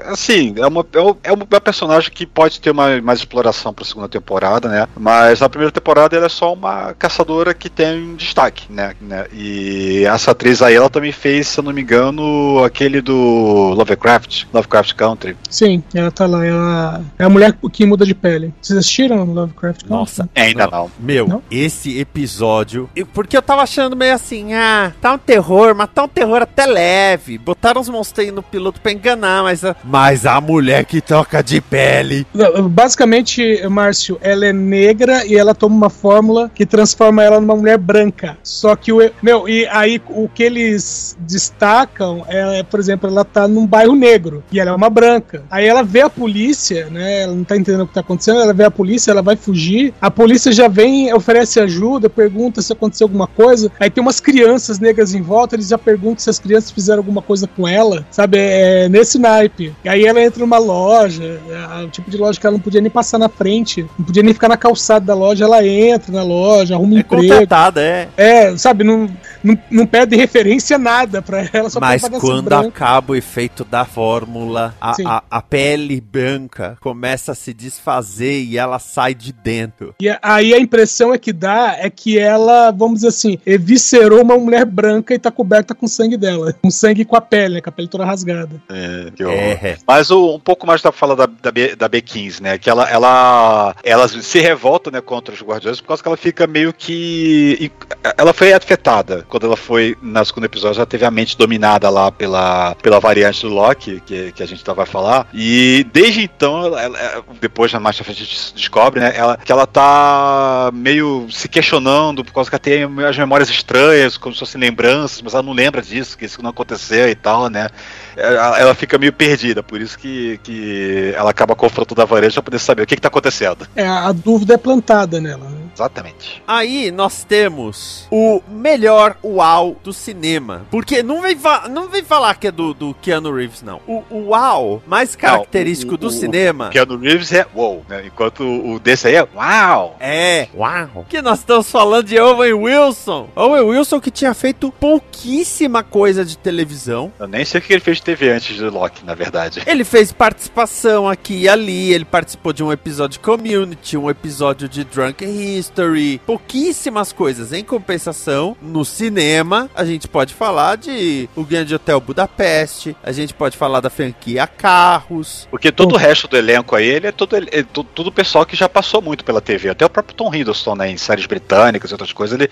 Assim, 0.05 0.53
é 0.57 0.67
uma, 0.67 0.85
é 0.93 0.99
uma, 0.99 1.17
é 1.23 1.31
uma 1.31 1.45
personagem 1.45 2.11
que 2.11 2.27
pode 2.27 2.61
ter 2.61 2.69
uma, 2.69 3.01
mais 3.01 3.19
exploração 3.19 3.73
pra 3.73 3.83
segunda 3.83 4.07
temporada, 4.07 4.69
né? 4.69 4.87
Mas 4.95 5.39
na 5.39 5.49
primeira 5.49 5.71
temporada 5.71 6.15
ela 6.15 6.27
é 6.27 6.29
só 6.29 6.53
uma 6.53 6.93
caçadora 6.93 7.53
que 7.53 7.69
tem 7.69 8.15
destaque, 8.15 8.71
né? 8.71 8.93
né? 9.01 9.25
E 9.33 10.03
essa 10.05 10.31
atriz 10.31 10.61
aí, 10.61 10.75
ela 10.75 10.89
também 10.89 11.11
fez, 11.11 11.47
se 11.47 11.59
eu 11.59 11.63
não 11.63 11.73
me 11.73 11.81
engano, 11.81 12.63
aquele 12.63 13.01
do 13.01 13.22
Lovecraft, 13.23 14.45
Lovecraft 14.53 14.93
Country. 14.95 15.35
Sim, 15.49 15.83
ela 15.93 16.11
tá 16.11 16.25
lá. 16.25 16.45
Ela 16.45 17.01
é 17.17 17.23
a 17.23 17.29
mulher 17.29 17.53
que 17.71 17.85
muda 17.85 18.05
de 18.05 18.13
pele. 18.13 18.53
Vocês 18.61 18.77
assistiram 18.79 19.23
Lovecraft 19.23 19.81
Country? 19.83 19.89
Nossa, 19.89 20.29
Ainda 20.35 20.65
Não. 20.65 20.71
não. 20.71 20.91
Meu, 20.99 21.27
Não? 21.27 21.41
esse 21.49 21.99
episódio. 21.99 22.89
porque 23.13 23.35
eu 23.37 23.41
tava 23.41 23.61
achando 23.61 23.95
meio 23.95 24.13
assim, 24.13 24.53
ah, 24.53 24.91
tá 25.01 25.13
um 25.13 25.17
terror, 25.17 25.73
mas 25.75 25.89
tá 25.93 26.03
um 26.03 26.07
terror 26.07 26.41
até 26.41 26.65
leve. 26.65 27.37
Botaram 27.37 27.81
os 27.81 27.89
monstrinhos 27.89 28.35
no 28.35 28.43
piloto 28.43 28.79
pra 28.81 28.91
enganar, 28.91 29.43
mas 29.43 29.63
a, 29.63 29.75
mas 29.83 30.25
a 30.25 30.39
mulher 30.41 30.85
que 30.85 31.01
troca 31.01 31.41
de 31.43 31.61
pele. 31.61 32.25
Basicamente, 32.69 33.61
Márcio, 33.69 34.17
ela 34.21 34.45
é 34.45 34.53
negra 34.53 35.25
e 35.25 35.35
ela 35.35 35.53
toma 35.55 35.75
uma 35.75 35.89
fórmula 35.89 36.49
que 36.53 36.65
transforma 36.65 37.23
ela 37.23 37.39
numa 37.39 37.55
mulher 37.55 37.77
branca. 37.77 38.37
Só 38.43 38.75
que 38.75 38.91
o. 38.91 38.99
Meu, 39.21 39.47
e 39.47 39.65
aí 39.67 40.01
o 40.09 40.27
que 40.27 40.43
eles 40.43 41.15
destacam 41.19 42.25
é, 42.27 42.63
por 42.63 42.79
exemplo, 42.79 43.09
ela 43.13 43.25
tá 43.25 43.47
num 43.47 43.65
bairro 43.65 43.95
negro 43.95 44.43
e 44.51 44.59
ela 44.59 44.71
é 44.71 44.73
uma 44.73 44.89
branca. 44.89 45.43
Aí 45.49 45.65
ela 45.65 45.83
vê 45.83 46.01
a 46.01 46.09
polícia, 46.09 46.87
né? 46.89 47.21
Ela 47.23 47.33
não 47.33 47.43
tá 47.43 47.55
entendendo 47.55 47.81
o 47.83 47.87
que 47.87 47.93
tá 47.93 47.99
acontecendo, 48.01 48.41
ela 48.41 48.53
vê 48.53 48.63
a 48.63 48.71
polícia, 48.71 49.11
ela 49.11 49.21
vai 49.21 49.35
fugir. 49.35 49.93
A 50.01 50.09
polícia 50.11 50.51
já 50.51 50.67
vem, 50.67 51.13
oferece 51.13 51.59
ajuda, 51.59 52.09
pergunta 52.09 52.61
se 52.61 52.73
aconteceu 52.73 53.05
alguma 53.05 53.27
coisa. 53.27 53.71
Aí 53.79 53.89
tem 53.89 54.01
umas 54.01 54.19
crianças 54.19 54.79
negras 54.79 55.13
em 55.13 55.21
volta, 55.21 55.55
eles 55.55 55.67
já 55.67 55.77
perguntam 55.77 56.19
se 56.19 56.29
as 56.29 56.39
crianças 56.39 56.71
fizeram 56.71 56.99
alguma 56.99 57.21
coisa 57.21 57.47
com 57.47 57.67
ela, 57.67 58.05
sabe? 58.11 58.37
É 58.39 58.89
nesse 58.89 59.17
naipe. 59.19 59.73
E 59.83 59.89
aí 59.89 60.05
ela 60.05 60.21
entra 60.21 60.39
numa 60.39 60.57
loja, 60.57 61.39
é 61.79 61.83
o 61.83 61.89
tipo 61.89 62.09
de 62.09 62.17
loja 62.17 62.39
que 62.39 62.45
ela 62.45 62.53
não 62.57 62.61
podia 62.61 62.81
nem 62.81 62.91
passar 62.91 63.17
na 63.17 63.29
frente, 63.29 63.85
não 63.97 64.05
podia 64.05 64.23
nem 64.23 64.33
ficar 64.33 64.49
na 64.49 64.57
calçada 64.57 65.05
da 65.05 65.13
loja, 65.15 65.45
ela 65.45 65.65
entra 65.65 66.11
na 66.11 66.23
loja, 66.23 66.75
arruma 66.75 66.95
É 66.95 66.99
emprego. 66.99 67.27
contratada, 67.27 67.81
é. 67.81 68.07
É, 68.17 68.57
sabe, 68.57 68.83
não, 68.83 69.09
não, 69.43 69.57
não 69.69 69.85
pede 69.85 70.15
referência 70.15 70.77
nada 70.77 71.21
pra 71.21 71.47
ela, 71.51 71.69
só 71.69 71.79
Mas 71.79 72.01
quando 72.19 72.43
branca. 72.45 72.67
acaba 72.67 72.92
o 73.07 73.15
efeito 73.15 73.63
da 73.63 73.85
fórmula, 73.85 74.75
a, 74.79 74.93
a, 75.05 75.23
a 75.29 75.41
pele 75.41 75.99
branca 76.01 76.77
começa 76.81 77.31
a 77.31 77.35
se 77.35 77.53
desfazer 77.53 78.43
e 78.43 78.57
ela 78.57 78.79
sai 78.79 79.13
de 79.13 79.31
dentro. 79.31 79.95
E 80.01 80.09
aí 80.21 80.53
a 80.53 80.59
impressão 80.59 81.13
é 81.13 81.17
que 81.17 81.31
dá 81.33 81.75
é 81.79 81.89
que 81.89 82.17
ela, 82.19 82.71
vamos 82.71 82.95
dizer 82.95 83.07
assim, 83.09 83.37
eviscerou 83.45 84.21
uma 84.21 84.37
mulher 84.37 84.65
branca 84.65 85.13
e 85.13 85.19
tá 85.19 85.31
coberta 85.31 85.73
com 85.73 85.87
sangue 85.87 86.17
dela. 86.17 86.53
Com 86.61 86.69
sangue 86.71 87.05
com 87.05 87.15
a 87.15 87.21
pele, 87.21 87.55
né? 87.55 87.61
Com 87.61 87.69
a 87.69 87.73
pele 87.73 87.87
toda 87.87 88.05
rasgada. 88.05 88.61
É, 88.69 89.11
que 89.15 89.23
horror. 89.23 89.37
É. 89.37 89.77
Mas 89.87 90.09
o- 90.11 90.35
um 90.35 90.39
pouco 90.39 90.65
mais 90.67 90.81
da 90.81 90.91
fala 90.91 91.15
da, 91.15 91.25
da, 91.25 91.51
B, 91.51 91.75
da 91.75 91.89
B15, 91.89 92.41
né? 92.41 92.57
Que 92.57 92.69
ela, 92.69 92.89
ela, 92.89 93.75
ela 93.83 94.07
se 94.07 94.39
revolta 94.39 94.89
né, 94.91 95.01
contra 95.01 95.33
os 95.33 95.41
Guardiões 95.41 95.79
por 95.81 95.87
causa 95.87 96.01
que 96.03 96.07
ela 96.09 96.17
fica 96.17 96.47
meio 96.47 96.73
que. 96.73 97.71
Ela 98.17 98.33
foi 98.33 98.53
afetada 98.53 99.25
quando 99.29 99.45
ela 99.45 99.57
foi, 99.57 99.95
na 100.01 100.23
segundo 100.25 100.45
episódio, 100.45 100.79
ela 100.79 100.85
teve 100.85 101.05
a 101.05 101.11
mente 101.11 101.37
dominada 101.37 101.89
lá 101.89 102.11
pela, 102.11 102.75
pela 102.83 102.99
variante 102.99 103.41
do 103.41 103.47
Loki, 103.47 104.01
que, 104.05 104.33
que 104.33 104.43
a 104.43 104.45
gente 104.45 104.63
tá, 104.63 104.73
vai 104.73 104.85
falar. 104.85 105.25
E 105.33 105.87
desde 105.93 106.21
então, 106.21 106.77
ela- 106.77 107.23
depois 107.39 107.71
na 107.71 107.79
pra 107.79 107.93
frente 107.93 108.21
a 108.21 108.25
gente 108.25 108.53
descobre, 108.53 108.99
né? 108.99 109.13
Ela, 109.15 109.37
que 109.37 109.51
ela 109.51 109.65
tá 109.65 110.69
meio 110.73 111.25
se 111.31 111.47
questionando 111.47 112.23
por 112.25 112.33
causa 112.33 112.49
que 112.49 112.55
ela 112.55 112.59
tem 112.59 112.83
as 113.05 113.17
memórias 113.17 113.49
estranhas, 113.49 114.17
como 114.17 114.35
se 114.35 114.39
fossem 114.39 114.59
lembranças, 114.59 115.21
mas 115.21 115.33
ela 115.33 115.41
não 115.41 115.53
lembra 115.53 115.81
disso, 115.81 116.17
que 116.17 116.25
isso 116.25 116.43
não 116.43 116.49
aconteceu 116.49 117.07
e 117.09 117.15
tal, 117.15 117.49
né? 117.49 117.69
Ela, 118.15 118.73
fica 118.75 118.97
meio 118.97 119.13
perdida, 119.13 119.61
por 119.63 119.79
isso 119.81 119.97
que, 119.97 120.39
que 120.43 121.13
ela 121.15 121.29
acaba 121.31 121.55
confrontando 121.55 122.01
a 122.01 122.05
Vanessa 122.05 122.33
pra 122.35 122.43
poder 122.43 122.59
saber 122.59 122.83
o 122.83 122.87
que, 122.87 122.95
que 122.95 123.01
tá 123.01 123.07
acontecendo. 123.07 123.67
É, 123.75 123.87
a 123.87 124.11
dúvida 124.11 124.53
é 124.55 124.57
plantada 124.57 125.19
nela. 125.19 125.49
Né? 125.49 125.57
Exatamente. 125.75 126.43
Aí 126.47 126.91
nós 126.91 127.23
temos 127.23 128.07
o 128.11 128.41
melhor 128.47 129.17
uau 129.23 129.75
do 129.83 129.91
cinema. 129.91 130.61
Porque 130.69 131.01
não 131.01 131.21
vem, 131.21 131.35
fa- 131.35 131.67
não 131.67 131.89
vem 131.89 132.03
falar 132.03 132.35
que 132.35 132.47
é 132.47 132.51
do, 132.51 132.73
do 132.75 132.93
Keanu 133.01 133.33
Reeves, 133.35 133.63
não. 133.63 133.81
O, 133.87 134.03
o 134.09 134.27
uau 134.29 134.83
mais 134.85 135.15
característico 135.15 135.93
Não, 135.93 135.95
o- 135.95 135.97
do 135.97 136.07
o- 136.07 136.11
cinema. 136.11 136.67
O 136.67 136.69
Keanu 136.69 136.97
Reeves 136.97 137.31
é 137.33 137.47
wow, 137.55 137.83
né? 137.89 138.03
Enquanto 138.05 138.43
o 138.43 138.79
desse 138.79 139.07
aí 139.07 139.15
é 139.15 139.27
uau! 139.35 139.97
É, 139.99 140.47
uau. 140.55 141.05
Que 141.09 141.21
nós 141.23 141.39
estamos 141.39 141.71
falando 141.71 142.05
de 142.05 142.19
Owen 142.19 142.53
Wilson. 142.53 143.29
Owen 143.35 143.61
Wilson 143.63 143.99
que 143.99 144.11
tinha 144.11 144.33
feito 144.35 144.71
pouquíssima 144.79 145.83
coisa 145.83 146.23
de 146.23 146.37
televisão. 146.37 147.11
Eu 147.19 147.27
nem 147.27 147.43
sei 147.45 147.59
o 147.59 147.63
que 147.63 147.73
ele 147.73 147.81
fez 147.81 147.99
TV 148.03 148.29
antes 148.31 148.55
de 148.55 148.63
Loki, 148.63 149.03
na 149.05 149.13
verdade. 149.15 149.61
Ele 149.67 149.83
fez 149.83 150.11
participação 150.11 151.07
aqui 151.09 151.41
e 151.43 151.49
ali, 151.49 151.93
ele 151.93 152.05
participou 152.05 152.51
de 152.53 152.63
um 152.63 152.71
episódio 152.71 153.13
de 153.13 153.19
Community, 153.19 153.97
um 153.97 154.09
episódio 154.09 154.67
de 154.69 154.83
Drunk 154.83 155.23
History, 155.25 156.19
pouquíssimas 156.25 157.11
coisas. 157.13 157.53
Em 157.53 157.63
compensação, 157.63 158.55
no 158.61 158.83
cinema, 158.85 159.69
a 159.75 159.85
gente 159.85 160.07
pode 160.07 160.33
falar 160.33 160.75
de 160.77 161.29
O 161.35 161.43
Grande 161.43 161.73
Hotel 161.73 161.99
Budapeste, 161.99 162.95
a 163.03 163.11
gente 163.11 163.33
pode 163.33 163.57
falar 163.57 163.79
da 163.79 163.89
franquia 163.89 164.45
Carros. 164.47 165.47
Porque 165.49 165.71
todo 165.71 165.93
o 165.93 165.97
resto 165.97 166.27
do 166.27 166.35
elenco 166.37 166.75
aí, 166.75 166.85
ele 166.87 167.07
é 167.07 167.11
todo, 167.11 167.35
ele- 167.35 167.49
é 167.51 167.63
tudo 167.63 168.11
pessoal 168.11 168.45
que 168.45 168.55
já 168.55 168.67
passou 168.67 169.01
muito 169.01 169.23
pela 169.23 169.39
TV. 169.41 169.69
Até 169.69 169.85
o 169.85 169.89
próprio 169.89 170.15
Tom 170.15 170.33
Hiddleston, 170.33 170.75
né, 170.75 170.89
em 170.91 170.97
séries 170.97 171.25
britânicas 171.25 171.91
e 171.91 171.93
outras 171.93 172.11
coisas, 172.11 172.39
ele, 172.39 172.49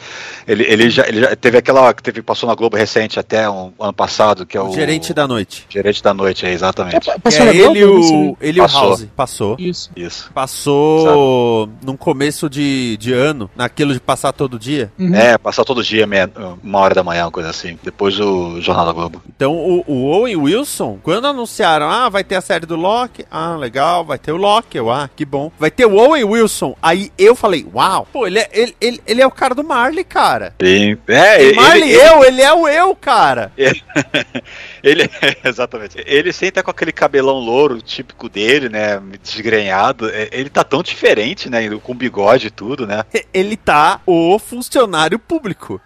ele, 0.48 0.64
ele, 0.64 0.90
já, 0.90 1.08
ele 1.08 1.22
já 1.22 1.36
teve 1.36 1.58
aquela 1.58 1.94
que 1.94 2.02
teve, 2.04 2.22
passou 2.22 2.48
na 2.48 2.56
Globo 2.56 2.78
recente 2.78 3.20
até 3.20 3.50
um 3.50 3.74
ano 3.80 3.94
passado, 3.94 4.46
que 4.46 4.56
é 4.58 4.62
o, 4.62 4.68
O 4.70 4.74
gerente 4.74 5.14
da 5.14 5.28
noite. 5.28 5.41
Gerente 5.70 6.02
da 6.04 6.14
Noite, 6.14 6.46
é, 6.46 6.52
exatamente. 6.52 7.10
É, 7.10 7.18
passou 7.20 7.46
é 7.46 7.56
ele, 7.56 7.74
sei. 7.74 7.84
o, 7.86 8.38
ele 8.42 8.58
e 8.58 8.62
o 8.62 8.64
Passou. 8.64 8.82
House. 8.90 9.08
Passou. 9.16 9.56
Isso. 9.60 9.90
Isso. 9.96 10.32
Passou 10.34 11.70
num 11.84 11.96
começo 11.98 12.50
de, 12.50 12.98
de 12.98 13.14
ano, 13.14 13.50
naquilo 13.56 13.94
de 13.94 14.00
passar 14.00 14.32
todo 14.32 14.58
dia. 14.60 14.92
Uhum. 14.98 15.14
É, 15.16 15.38
passar 15.38 15.64
todo 15.66 15.84
dia, 15.84 16.06
meia- 16.08 16.30
uma 16.64 16.80
hora 16.80 16.96
da 16.96 17.04
manhã, 17.04 17.26
uma 17.26 17.32
coisa 17.32 17.50
assim. 17.50 17.78
Depois 17.84 18.16
do 18.18 18.60
Jornal 18.62 18.86
da 18.86 18.92
Globo. 18.92 19.22
Então, 19.36 19.54
o, 19.54 19.84
o 19.88 20.04
Owen 20.06 20.36
Wilson, 20.36 21.00
quando 21.04 21.28
anunciaram, 21.28 21.90
ah, 21.90 22.10
vai 22.10 22.24
ter 22.24 22.36
a 22.36 22.42
série 22.42 22.66
do 22.66 22.76
Loki, 22.76 23.26
ah, 23.32 23.56
legal, 23.56 24.04
vai 24.06 24.18
ter 24.18 24.32
o 24.32 24.38
Loki, 24.38 24.78
eu, 24.78 24.90
ah, 24.92 25.10
que 25.16 25.26
bom. 25.26 25.52
Vai 25.60 25.72
ter 25.72 25.86
o 25.86 25.96
Owen 25.96 26.24
Wilson, 26.24 26.76
aí 26.82 27.12
eu 27.18 27.36
falei, 27.36 27.66
uau, 27.74 28.08
pô, 28.12 28.28
ele 28.28 28.40
é, 28.40 28.50
ele, 28.52 28.76
ele, 28.80 29.02
ele 29.06 29.22
é 29.22 29.28
o 29.28 29.32
cara 29.32 29.54
do 29.56 29.64
Marley, 29.64 30.04
cara. 30.04 30.56
E, 30.62 30.98
é, 31.08 31.44
ele, 31.44 31.56
Marley 31.56 31.92
ele, 31.92 32.02
eu, 32.02 32.24
ele 32.24 32.42
é 32.42 32.54
o 32.54 32.68
eu, 32.68 32.96
cara. 32.96 33.52
ele- 34.84 35.10
exatamente. 35.44 35.98
Ele 36.06 36.32
sem 36.34 36.52
tá 36.52 36.64
com 36.64 36.72
aquele 36.72 36.92
cabelão 36.92 37.40
louro 37.40 37.82
típico 37.82 38.30
dele, 38.30 38.70
né? 38.70 39.02
Desgrenhado. 39.22 40.10
É, 40.10 40.30
Ele 40.32 40.50
tá 40.50 40.64
tão 40.64 40.82
diferente, 40.84 41.50
né? 41.50 41.70
Com 41.80 41.96
bigode 41.96 42.48
e 42.48 42.52
tudo, 42.52 42.86
né? 42.88 43.04
Ele 43.34 43.56
tá 43.58 44.02
o 44.06 44.38
funcionário 44.40 45.18
público. 45.20 45.82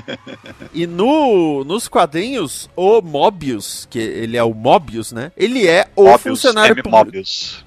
e 0.72 0.86
no, 0.86 1.64
nos 1.64 1.88
quadrinhos, 1.88 2.68
o 2.76 3.00
Mobius, 3.00 3.86
que 3.90 3.98
ele 3.98 4.36
é 4.36 4.42
o 4.42 4.54
Mobius, 4.54 5.12
né? 5.12 5.32
Ele 5.36 5.66
é 5.66 5.88
o 5.96 6.04
Mobius, 6.04 6.22
funcionário 6.22 6.82
público. 6.82 7.26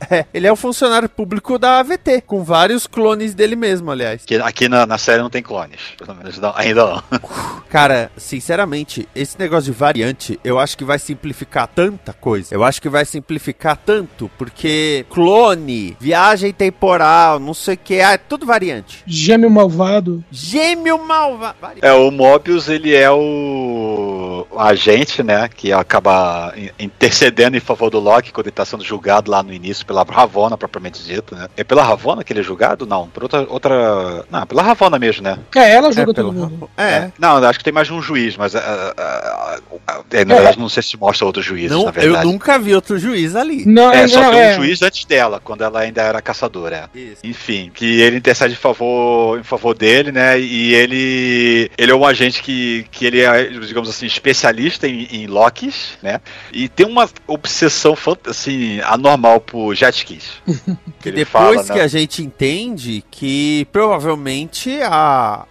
É, 0.10 0.26
ele 0.34 0.48
é 0.48 0.52
o 0.52 0.56
funcionário 0.56 1.10
público 1.10 1.58
da 1.58 1.80
AVT, 1.80 2.22
com 2.22 2.44
vários 2.44 2.88
clones 2.88 3.34
dele 3.34 3.56
mesmo, 3.56 3.92
aliás. 3.92 4.24
Que 4.26 4.36
aqui 4.36 4.68
na, 4.70 4.86
na 4.86 4.98
série 4.98 5.22
não 5.22 5.30
tem 5.30 5.42
clones. 5.42 5.80
Pelo 5.98 6.16
menos 6.16 6.38
não- 6.38 6.54
ainda 6.56 6.86
não. 6.86 7.04
Cara, 7.70 8.12
sinceramente, 8.18 9.08
esse 9.16 9.38
negócio 9.40 9.72
de 9.72 9.78
variante, 9.78 10.40
eu 10.44 10.60
acho 10.60 10.78
que 10.78 10.84
vai 10.84 10.98
simplificar 11.10 11.68
tanta 11.68 12.14
coisa. 12.14 12.54
Eu 12.54 12.64
acho 12.64 12.80
que 12.82 12.88
vai 12.90 13.04
simplificar 13.04 13.76
tanto, 13.78 14.30
porque 14.38 15.06
clone, 15.10 15.98
viagem 16.00 16.52
temporal, 16.54 17.40
não 17.40 17.54
sei 17.54 17.74
o 17.74 17.78
que, 17.78 18.00
ah, 18.00 18.14
é 18.14 18.18
tudo 18.18 18.46
variante. 18.46 19.04
Gêmeo 19.08 19.50
malvado. 19.50 20.24
Gêmeo 20.32 20.98
malvado. 21.04 21.58
É, 21.82 21.92
o 21.94 22.12
Mobius, 22.12 22.70
ele 22.70 22.94
é 22.96 23.10
o, 23.10 24.46
agente, 24.58 25.24
né? 25.24 25.48
Que 25.50 25.72
acaba 25.74 26.54
in- 26.56 26.70
intercedendo 26.86 27.58
em 27.58 27.60
favor 27.60 27.90
do 27.90 28.00
Loki 28.00 28.32
quando 28.32 28.48
ele 28.48 28.52
tá 28.56 28.66
sendo 28.66 28.84
julgado 28.84 29.32
lá 29.32 29.42
no 29.42 29.52
início 29.54 29.86
pela 29.86 30.04
Ravonna, 30.04 30.58
propriamente 30.58 31.04
dito, 31.04 31.36
né? 31.36 31.48
É 31.58 31.64
pela 31.64 31.84
Ravonna 31.84 32.24
que 32.24 32.32
ele 32.34 32.42
é 32.42 32.44
julgado? 32.44 32.86
Não, 32.86 33.08
por 33.08 33.24
outra. 33.24 33.46
outra... 33.50 34.26
Não, 34.30 34.46
pela 34.46 34.62
Ravonna 34.62 35.00
mesmo, 35.00 35.24
né? 35.24 35.40
É, 35.56 35.72
ela 35.74 35.90
É, 35.90 35.92
joga 35.94 36.14
pelo 36.14 36.32
todo 36.34 36.50
mundo. 36.50 36.70
É. 36.78 37.12
Não, 37.18 37.38
acho 37.44 37.58
que 37.58 37.64
tem 37.66 37.74
mais 37.74 37.88
de 37.88 37.94
um 37.94 38.02
juiz, 38.02 38.38
mas. 38.38 38.56
ah, 38.56 38.94
ah, 38.98 40.02
é, 40.12 40.26
na 40.26 40.36
verdade, 40.36 40.60
não 40.60 40.70
sei 40.70 40.84
se 40.84 40.96
mostra 41.00 41.26
outros 41.26 41.46
juízes, 41.46 41.72
Não, 41.72 41.84
na 41.84 41.90
eu 41.90 41.94
verdade. 41.94 42.26
nunca 42.26 42.60
vi 42.60 42.76
outro 42.76 42.98
juiz 43.00 43.36
ali. 43.36 43.66
Não, 43.66 43.92
É, 43.92 44.04
é, 44.04 44.08
só 44.08 44.22
não, 44.22 44.32
tem 44.32 44.40
é. 44.42 44.52
um 44.54 44.56
juiz 44.64 44.82
antes 44.82 45.06
dela, 45.06 45.40
quando 45.44 45.64
ela 45.64 45.80
ainda 45.80 46.02
era 46.02 46.22
caçadora. 46.22 46.90
é. 46.94 47.00
Isso. 47.00 47.22
Enfim, 47.24 47.72
que 47.74 48.02
ele 48.02 48.18
intercede 48.18 48.54
em 48.54 48.58
favor, 48.58 49.40
em 49.40 49.44
favor 49.44 49.74
dele, 49.76 50.12
né? 50.12 50.40
E 50.40 50.74
ele, 50.74 51.72
ele 51.78 51.92
é 51.92 51.96
um 51.96 52.06
agente 52.06 52.42
que, 52.44 52.86
que 52.92 53.06
ele 53.06 53.22
é, 53.22 53.46
digamos 53.48 53.90
assim, 53.90 54.06
especialista 54.06 54.88
em, 54.88 55.08
em 55.12 55.28
Locks, 55.28 55.98
né? 56.02 56.20
E 56.52 56.68
tem 56.68 56.86
uma 56.86 57.10
obsessão 57.28 57.96
assim, 58.28 58.80
anormal 58.82 59.40
por 59.40 59.74
jet 59.76 59.96
skis. 59.96 60.30
que 61.00 61.10
ele 61.10 61.18
Depois 61.18 61.56
fala, 61.56 61.64
que 61.64 61.74
né? 61.80 61.82
a 61.82 61.88
gente 61.88 62.22
entende 62.22 63.04
que 63.10 63.68
provavelmente 63.72 64.80
a, 64.84 65.46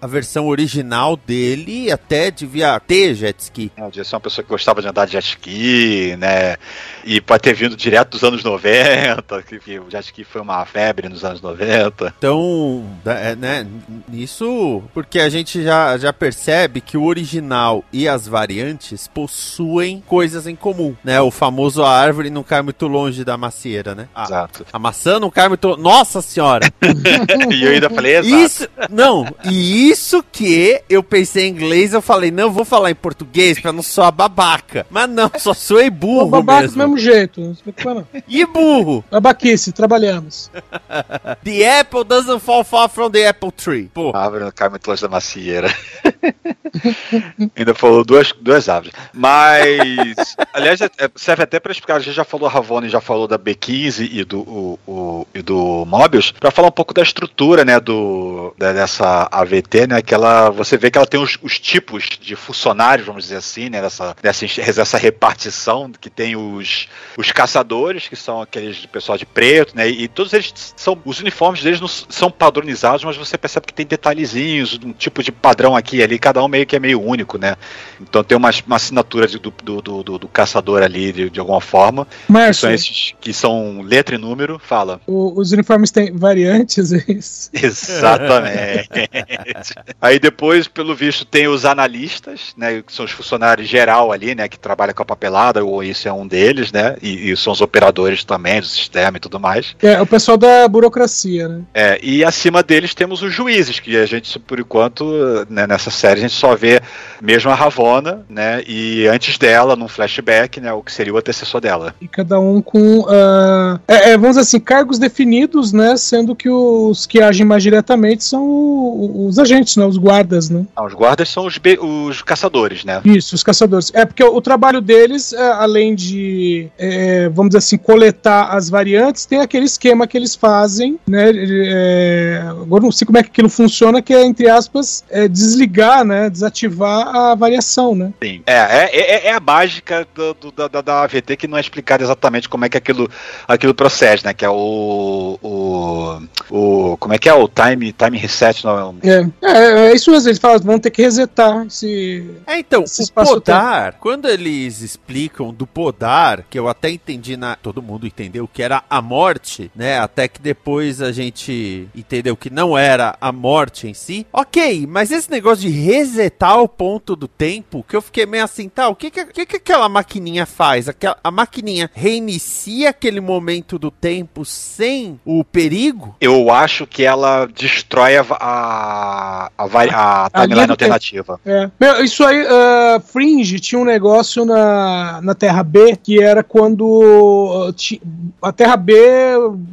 a 0.00 0.06
versão 0.06 0.46
original 0.48 1.16
dele 1.16 1.90
até 1.90 2.30
devia 2.30 2.78
ter 2.80 3.14
jet 3.14 3.38
ski. 3.40 3.72
Né, 3.76 3.88
de 3.90 4.04
ser 4.04 4.14
uma 4.14 4.20
pessoa 4.20 4.44
que 4.44 4.50
gostava 4.50 4.82
de 4.82 4.88
andar 4.90 5.06
de 5.06 5.12
jet 5.12 5.24
ski, 5.24 6.16
né? 6.18 6.56
E 7.04 7.20
pode 7.20 7.42
ter 7.42 7.54
vindo 7.54 7.76
direto 7.76 8.10
dos 8.10 8.22
anos 8.22 8.44
90, 8.44 9.42
que, 9.42 9.58
que 9.58 9.78
o 9.78 9.90
jet 9.90 10.04
ski 10.04 10.24
foi 10.24 10.40
uma 10.40 10.64
febre 10.64 11.08
nos 11.08 11.24
anos 11.24 11.40
90. 11.40 12.14
Então, 12.18 12.84
é, 13.06 13.34
né, 13.34 13.66
isso 14.12 14.82
porque 14.92 15.18
a 15.18 15.28
gente 15.28 15.62
já, 15.62 15.96
já 15.96 16.12
percebe 16.12 16.80
que 16.80 16.96
o 16.96 17.04
original 17.04 17.84
e 17.92 18.08
as 18.08 18.26
variantes 18.28 19.08
possuem 19.08 20.02
coisas 20.06 20.46
em 20.46 20.54
comum, 20.54 20.94
né? 21.02 21.20
O 21.20 21.30
famoso 21.30 21.82
a 21.82 21.90
árvore 21.90 22.30
não 22.30 22.42
cai 22.42 22.62
muito 22.62 22.86
longe 22.86 23.24
da 23.24 23.36
macieira, 23.36 23.94
né? 23.94 24.08
A, 24.14 24.24
Exato. 24.24 24.66
a 24.72 24.78
maçã 24.78 25.18
não 25.18 25.30
cai 25.30 25.48
muito... 25.48 25.76
Nossa 25.76 26.20
senhora! 26.20 26.66
e 27.50 27.64
eu 27.64 27.72
ainda 27.72 27.88
falei, 27.88 28.16
exato. 28.18 28.36
Isso, 28.36 28.68
não, 28.90 29.26
e 29.44 29.88
isso 29.88 30.24
que 30.30 30.82
eu 30.88 31.02
pensei 31.02 31.46
em 31.46 31.50
inglês, 31.50 31.92
eu 31.92 32.02
falei, 32.02 32.30
não, 32.30 32.50
vou 32.50 32.64
falar 32.64 32.90
em 32.90 32.94
português 32.94 33.58
pra 33.60 33.72
não 33.72 33.82
soar 33.82 34.12
babaca. 34.12 34.69
Mas 34.90 35.08
não, 35.08 35.30
só 35.38 35.52
O 35.52 35.90
burro 35.90 36.28
babaca 36.28 36.62
mesmo. 36.62 36.76
do 36.76 36.78
mesmo 36.78 36.98
jeito. 36.98 37.40
Não 37.40 37.54
se 37.54 37.62
preocupa, 37.62 37.94
não. 37.94 38.06
E 38.28 38.44
burro. 38.46 39.04
Babaquice, 39.10 39.72
trabalhamos. 39.72 40.50
The 41.44 41.80
apple 41.80 42.04
doesn't 42.04 42.40
fall 42.40 42.64
far 42.64 42.88
from 42.88 43.10
the 43.10 43.26
apple 43.28 43.50
tree. 43.52 43.90
Pô, 43.92 44.10
A 44.14 44.24
árvore 44.24 44.44
não 44.44 44.52
cai 44.52 44.68
muito 44.68 44.86
longe 44.88 45.02
da 45.02 45.08
macieira. 45.08 45.68
Ainda 47.56 47.74
falou 47.74 48.04
duas, 48.04 48.32
duas 48.40 48.68
árvores. 48.68 48.94
Mas, 49.12 50.36
aliás, 50.52 50.80
é- 50.80 50.90
é- 50.98 51.10
serve 51.16 51.42
até 51.42 51.58
para 51.60 51.72
explicar. 51.72 51.96
A 51.96 52.00
gente 52.00 52.14
já 52.14 52.24
falou 52.24 52.46
a 52.48 52.50
Ravone, 52.50 52.88
já 52.88 53.00
falou 53.00 53.26
da 53.26 53.38
B15 53.38 54.08
e 54.12 54.24
do, 54.24 54.40
o, 54.40 54.78
o- 54.86 55.26
e 55.34 55.42
do 55.42 55.84
Mobius, 55.86 56.30
para 56.32 56.50
falar 56.50 56.68
um 56.68 56.72
pouco 56.72 56.94
da 56.94 57.02
estrutura, 57.02 57.64
né, 57.64 57.78
do, 57.80 58.54
dessa 58.58 59.28
AVT, 59.30 59.86
né, 59.86 60.02
que 60.02 60.14
ela, 60.14 60.50
você 60.50 60.76
vê 60.76 60.90
que 60.90 60.98
ela 60.98 61.06
tem 61.06 61.20
os, 61.20 61.38
os 61.42 61.58
tipos 61.58 62.04
de 62.20 62.36
funcionários, 62.36 63.06
vamos 63.06 63.24
dizer 63.24 63.36
assim, 63.36 63.68
né, 63.68 63.80
dessa, 63.80 64.14
dessa, 64.22 64.44
dessa 64.76 64.98
repartição, 64.98 65.90
que 66.00 66.10
tem 66.10 66.36
os, 66.36 66.88
os 67.16 67.32
caçadores, 67.32 68.08
que 68.08 68.16
são 68.16 68.40
aqueles 68.40 68.84
pessoal 68.86 69.16
de 69.18 69.24
preto, 69.26 69.76
né, 69.76 69.88
e 69.88 70.06
todos 70.08 70.32
eles 70.32 70.52
são, 70.76 70.98
os 71.04 71.20
uniformes 71.20 71.62
deles 71.62 71.80
não 71.80 71.88
são 71.88 72.30
padronizados, 72.30 73.04
mas 73.04 73.16
você 73.16 73.36
percebe 73.38 73.66
que 73.66 73.74
tem 73.74 73.86
detalhezinhos, 73.86 74.78
um 74.84 74.92
tipo 74.92 75.22
de 75.22 75.30
padrão 75.32 75.76
aqui 75.76 75.96
e 75.98 76.02
ali, 76.02 76.18
cada 76.18 76.42
um 76.42 76.48
meio 76.48 76.66
que 76.66 76.76
é 76.76 76.78
meio 76.80 77.00
único, 77.00 77.38
né, 77.38 77.56
então 78.00 78.22
tem 78.24 78.36
uma, 78.36 78.50
uma 78.66 78.76
assinatura 78.76 79.26
de- 79.26 79.38
do, 79.38 79.50
do, 79.62 79.80
do, 79.82 80.02
do- 80.02 80.18
do 80.18 80.28
caçador 80.28 80.82
ali, 80.82 81.12
de, 81.12 81.30
de 81.30 81.40
alguma 81.40 81.60
forma, 81.60 82.06
que 82.26 82.32
Márcio, 82.32 82.62
são 82.62 82.70
esses 82.72 83.14
que 83.20 83.32
são 83.32 83.82
letra 83.82 84.14
e 84.14 84.18
número, 84.18 84.58
fala. 84.58 85.00
o- 85.06 85.38
os 85.40 85.52
uniformes 85.52 85.90
têm 85.90 86.12
variantes, 86.16 86.92
é 86.92 87.04
isso? 87.08 87.50
Exatamente. 87.54 88.88
Aí 90.00 90.18
depois, 90.18 90.68
pelo 90.68 90.94
visto, 90.94 91.24
tem 91.24 91.48
os 91.48 91.64
analistas, 91.64 92.52
né? 92.56 92.82
Que 92.86 92.92
são 92.92 93.04
os 93.04 93.10
funcionários 93.10 93.68
geral 93.68 94.12
ali, 94.12 94.34
né? 94.34 94.48
Que 94.50 94.58
trabalham 94.58 94.92
com 94.92 95.02
a 95.02 95.06
papelada, 95.06 95.64
ou 95.64 95.82
isso 95.82 96.08
é 96.08 96.12
um 96.12 96.26
deles, 96.26 96.72
né? 96.72 96.96
E, 97.00 97.30
e 97.30 97.36
são 97.36 97.52
os 97.52 97.60
operadores 97.60 98.24
também 98.24 98.60
do 98.60 98.66
sistema 98.66 99.16
e 99.16 99.20
tudo 99.20 99.38
mais. 99.38 99.76
É, 99.80 100.00
o 100.00 100.06
pessoal 100.06 100.36
da 100.36 100.66
burocracia, 100.66 101.48
né? 101.48 101.62
É, 101.72 102.00
e 102.02 102.24
acima 102.24 102.62
deles 102.62 102.94
temos 102.94 103.22
os 103.22 103.32
juízes, 103.32 103.78
que 103.78 103.96
a 103.96 104.06
gente, 104.06 104.38
por 104.38 104.58
enquanto, 104.58 105.46
né, 105.48 105.66
nessa 105.66 105.90
série, 105.90 106.18
a 106.18 106.22
gente 106.22 106.34
só 106.34 106.54
vê 106.56 106.80
mesmo 107.22 107.50
a 107.50 107.54
Ravona, 107.54 108.24
né? 108.28 108.62
E 108.66 109.06
antes 109.06 109.38
dela, 109.38 109.76
num 109.76 109.88
flashback, 109.88 110.60
né? 110.60 110.72
O 110.72 110.82
que 110.82 110.92
seria 110.92 111.14
o 111.14 111.18
antecessor 111.18 111.60
dela. 111.60 111.94
E 112.00 112.08
cada 112.08 112.40
um 112.40 112.60
com, 112.60 113.06
ah, 113.08 113.78
é, 113.86 114.10
é, 114.10 114.12
vamos 114.12 114.30
dizer 114.30 114.40
assim, 114.40 114.60
cargos 114.60 114.98
definidos, 114.98 115.72
né? 115.72 115.96
Sendo 115.96 116.34
que 116.34 116.48
os 116.48 117.06
que 117.06 117.20
agem 117.20 117.46
mais 117.46 117.62
diretamente 117.62 118.24
são 118.24 119.26
os 119.26 119.38
agentes, 119.38 119.76
né? 119.76 119.84
Os 119.84 119.96
guardas, 119.96 120.50
né? 120.50 120.64
Ah, 120.74 120.84
os 120.84 120.94
guardas 120.94 121.28
são 121.28 121.46
os, 121.46 121.60
os 121.80 122.22
caçadores, 122.22 122.84
né? 122.84 123.00
Isso, 123.04 123.34
os 123.34 123.42
caçadores. 123.42 123.90
É 123.94 124.04
porque 124.04 124.24
o, 124.24 124.39
o 124.40 124.42
trabalho 124.42 124.80
deles, 124.80 125.32
é, 125.32 125.52
além 125.52 125.94
de, 125.94 126.68
é, 126.78 127.28
vamos 127.28 127.50
dizer 127.50 127.58
assim, 127.58 127.76
coletar 127.78 128.48
as 128.56 128.68
variantes, 128.68 129.26
tem 129.26 129.40
aquele 129.40 129.66
esquema 129.66 130.06
que 130.06 130.16
eles 130.16 130.34
fazem, 130.34 130.98
né? 131.06 131.30
é, 131.34 132.42
agora 132.48 132.82
não 132.82 132.92
sei 132.92 133.06
como 133.06 133.18
é 133.18 133.22
que 133.22 133.28
aquilo 133.28 133.48
funciona, 133.48 134.02
que 134.02 134.12
é, 134.14 134.24
entre 134.24 134.48
aspas, 134.48 135.04
é, 135.10 135.28
desligar, 135.28 136.04
né? 136.04 136.28
Desativar 136.30 137.14
a 137.14 137.34
variação, 137.34 137.94
né? 137.94 138.12
Sim. 138.22 138.42
É, 138.46 138.54
é, 138.54 138.90
é, 138.92 139.26
é 139.28 139.32
a 139.34 139.40
mágica 139.40 140.06
do, 140.14 140.34
do- 140.34 140.68
da, 140.68 140.80
da- 140.80 141.02
AVT 141.02 141.36
que 141.36 141.46
não 141.46 141.56
é 141.56 141.60
explicada 141.60 142.02
exatamente 142.02 142.48
como 142.48 142.64
é 142.64 142.68
que 142.68 142.76
aquilo, 142.76 143.08
aquilo 143.46 143.74
procede, 143.74 144.24
né? 144.24 144.34
Que 144.34 144.44
é 144.44 144.50
o, 144.50 145.38
o. 145.42 146.20
o. 146.50 146.96
Como 146.98 147.14
é 147.14 147.18
que 147.18 147.28
é? 147.28 147.34
O 147.34 147.48
time, 147.48 147.92
time 147.92 148.18
reset, 148.18 148.64
não 148.64 148.94
é? 149.02 149.08
É, 149.08 149.26
é, 149.42 149.88
é 149.90 149.94
isso 149.94 150.10
mesmo, 150.10 150.28
eles 150.28 150.38
falam, 150.38 150.58
vão 150.60 150.78
ter 150.78 150.90
que 150.90 151.02
resetar 151.02 151.66
esse. 151.66 152.24
É, 152.46 152.58
então, 152.58 152.82
Esse 152.82 153.04
o 153.04 153.12
podar, 153.12 153.94
quando 154.00 154.26
eles 154.30 154.80
explicam 154.80 155.52
do 155.52 155.66
podar, 155.66 156.44
que 156.48 156.58
eu 156.58 156.68
até 156.68 156.90
entendi 156.90 157.36
na. 157.36 157.56
Todo 157.56 157.82
mundo 157.82 158.06
entendeu 158.06 158.48
que 158.48 158.62
era 158.62 158.82
a 158.88 159.02
morte, 159.02 159.70
né? 159.74 159.98
Até 159.98 160.28
que 160.28 160.40
depois 160.40 161.02
a 161.02 161.12
gente 161.12 161.88
entendeu 161.94 162.36
que 162.36 162.50
não 162.50 162.76
era 162.76 163.16
a 163.20 163.32
morte 163.32 163.88
em 163.88 163.94
si. 163.94 164.26
Ok, 164.32 164.86
mas 164.88 165.10
esse 165.10 165.30
negócio 165.30 165.68
de 165.68 165.70
resetar 165.70 166.60
o 166.60 166.68
ponto 166.68 167.14
do 167.16 167.28
tempo, 167.28 167.84
que 167.86 167.96
eu 167.96 168.02
fiquei 168.02 168.26
meio 168.26 168.44
assim, 168.44 168.68
tá, 168.68 168.88
o 168.88 168.94
que 168.94 169.10
que, 169.10 169.24
que, 169.26 169.46
que 169.46 169.56
aquela 169.56 169.88
maquininha 169.88 170.46
faz? 170.46 170.88
Aquela, 170.88 171.18
a 171.22 171.30
maquininha 171.30 171.90
reinicia 171.92 172.90
aquele 172.90 173.20
momento 173.20 173.78
do 173.78 173.90
tempo 173.90 174.44
sem 174.44 175.20
o 175.24 175.44
perigo? 175.44 176.16
Eu 176.20 176.50
acho 176.50 176.86
que 176.86 177.04
ela 177.04 177.46
destrói 177.46 178.16
a, 178.16 178.24
a, 178.30 179.50
a, 179.58 180.26
a 180.26 180.30
timeline 180.30 180.70
alternativa. 180.70 181.40
É. 181.44 181.70
Meu, 181.78 182.04
isso 182.04 182.24
aí, 182.24 182.46
ah, 182.48 183.00
Fringe 183.00 183.58
tinha 183.60 183.80
um 183.80 183.84
negócio 183.84 184.19
na, 184.44 185.20
na 185.22 185.34
Terra 185.34 185.62
B 185.62 185.96
que 186.02 186.22
era 186.22 186.42
quando 186.42 187.72
ti- 187.76 188.00
a 188.42 188.52
Terra 188.52 188.76
B, 188.76 188.92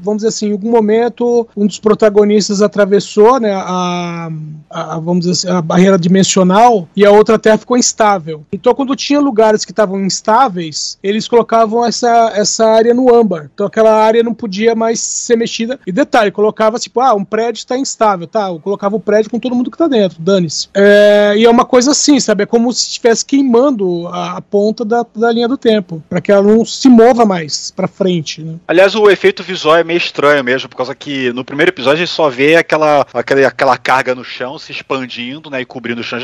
vamos 0.01 0.17
dizer 0.17 0.29
assim, 0.29 0.47
em 0.49 0.51
algum 0.53 0.71
momento 0.71 1.47
um 1.55 1.65
dos 1.67 1.79
protagonistas 1.79 2.61
atravessou, 2.61 3.39
né, 3.39 3.53
a, 3.53 4.29
a- 4.69 4.99
vamos 4.99 5.25
dizer 5.25 5.31
assim, 5.31 5.57
a 5.57 5.61
barreira 5.61 5.97
dimensional 5.97 6.87
e 6.95 7.05
a 7.05 7.11
outra 7.11 7.37
Terra 7.39 7.57
ficou 7.57 7.77
instável. 7.77 8.43
Então, 8.51 8.73
quando 8.73 8.95
tinha 8.95 9.19
lugares 9.19 9.63
que 9.65 9.71
estavam 9.71 9.99
instáveis, 10.03 10.97
eles 11.01 11.27
colocavam 11.27 11.85
essa, 11.85 12.31
essa 12.35 12.65
área 12.65 12.93
no 12.93 13.13
âmbar. 13.13 13.49
Então, 13.53 13.65
aquela 13.67 13.93
área 13.93 14.23
não 14.23 14.33
podia 14.33 14.75
mais 14.75 14.99
ser 14.99 15.35
mexida. 15.37 15.79
E 15.85 15.91
detalhe, 15.91 16.31
colocava 16.31 16.77
tipo, 16.79 16.99
ah, 16.99 17.13
um 17.13 17.23
prédio 17.23 17.59
está 17.59 17.77
instável, 17.77 18.27
tá? 18.27 18.47
Eu 18.49 18.59
colocava 18.59 18.95
o 18.95 18.99
prédio 18.99 19.31
com 19.31 19.39
todo 19.39 19.55
mundo 19.55 19.71
que 19.71 19.77
tá 19.77 19.87
dentro, 19.87 20.21
dane-se. 20.21 20.67
É, 20.73 21.33
e 21.37 21.45
é 21.45 21.49
uma 21.49 21.65
coisa 21.65 21.91
assim, 21.91 22.19
sabe? 22.19 22.43
É 22.43 22.45
como 22.45 22.71
se 22.73 22.87
estivesse 22.87 23.25
queimando 23.25 24.07
a 24.37 24.41
ponta 24.41 24.85
da, 24.85 25.03
da 25.15 25.31
linha 25.31 25.47
do 25.47 25.57
tempo, 25.57 26.03
para 26.07 26.21
que 26.21 26.31
ela 26.31 26.43
não 26.43 26.63
se 26.63 26.87
mova 26.87 27.25
mais 27.25 27.71
para 27.71 27.87
frente, 27.87 28.39
né? 28.43 28.57
Aliás, 28.67 28.93
o 28.93 29.09
efeito 29.09 29.41
visual 29.41 29.77
é 29.77 29.83
meio 29.83 29.97
estranho 29.97 30.43
mesmo, 30.43 30.69
por 30.69 30.75
causa 30.75 30.93
que 30.93 31.33
no 31.33 31.43
primeiro 31.43 31.71
episódio 31.71 32.03
a 32.03 32.05
gente 32.05 32.13
só 32.13 32.29
vê 32.29 32.55
aquela, 32.55 33.03
aquela, 33.11 33.47
aquela 33.47 33.77
carga 33.79 34.13
no 34.13 34.23
chão 34.23 34.59
se 34.59 34.71
expandindo, 34.71 35.49
né, 35.49 35.61
e 35.61 35.65
cobrindo 35.65 36.01
o 36.01 36.03
chão. 36.03 36.19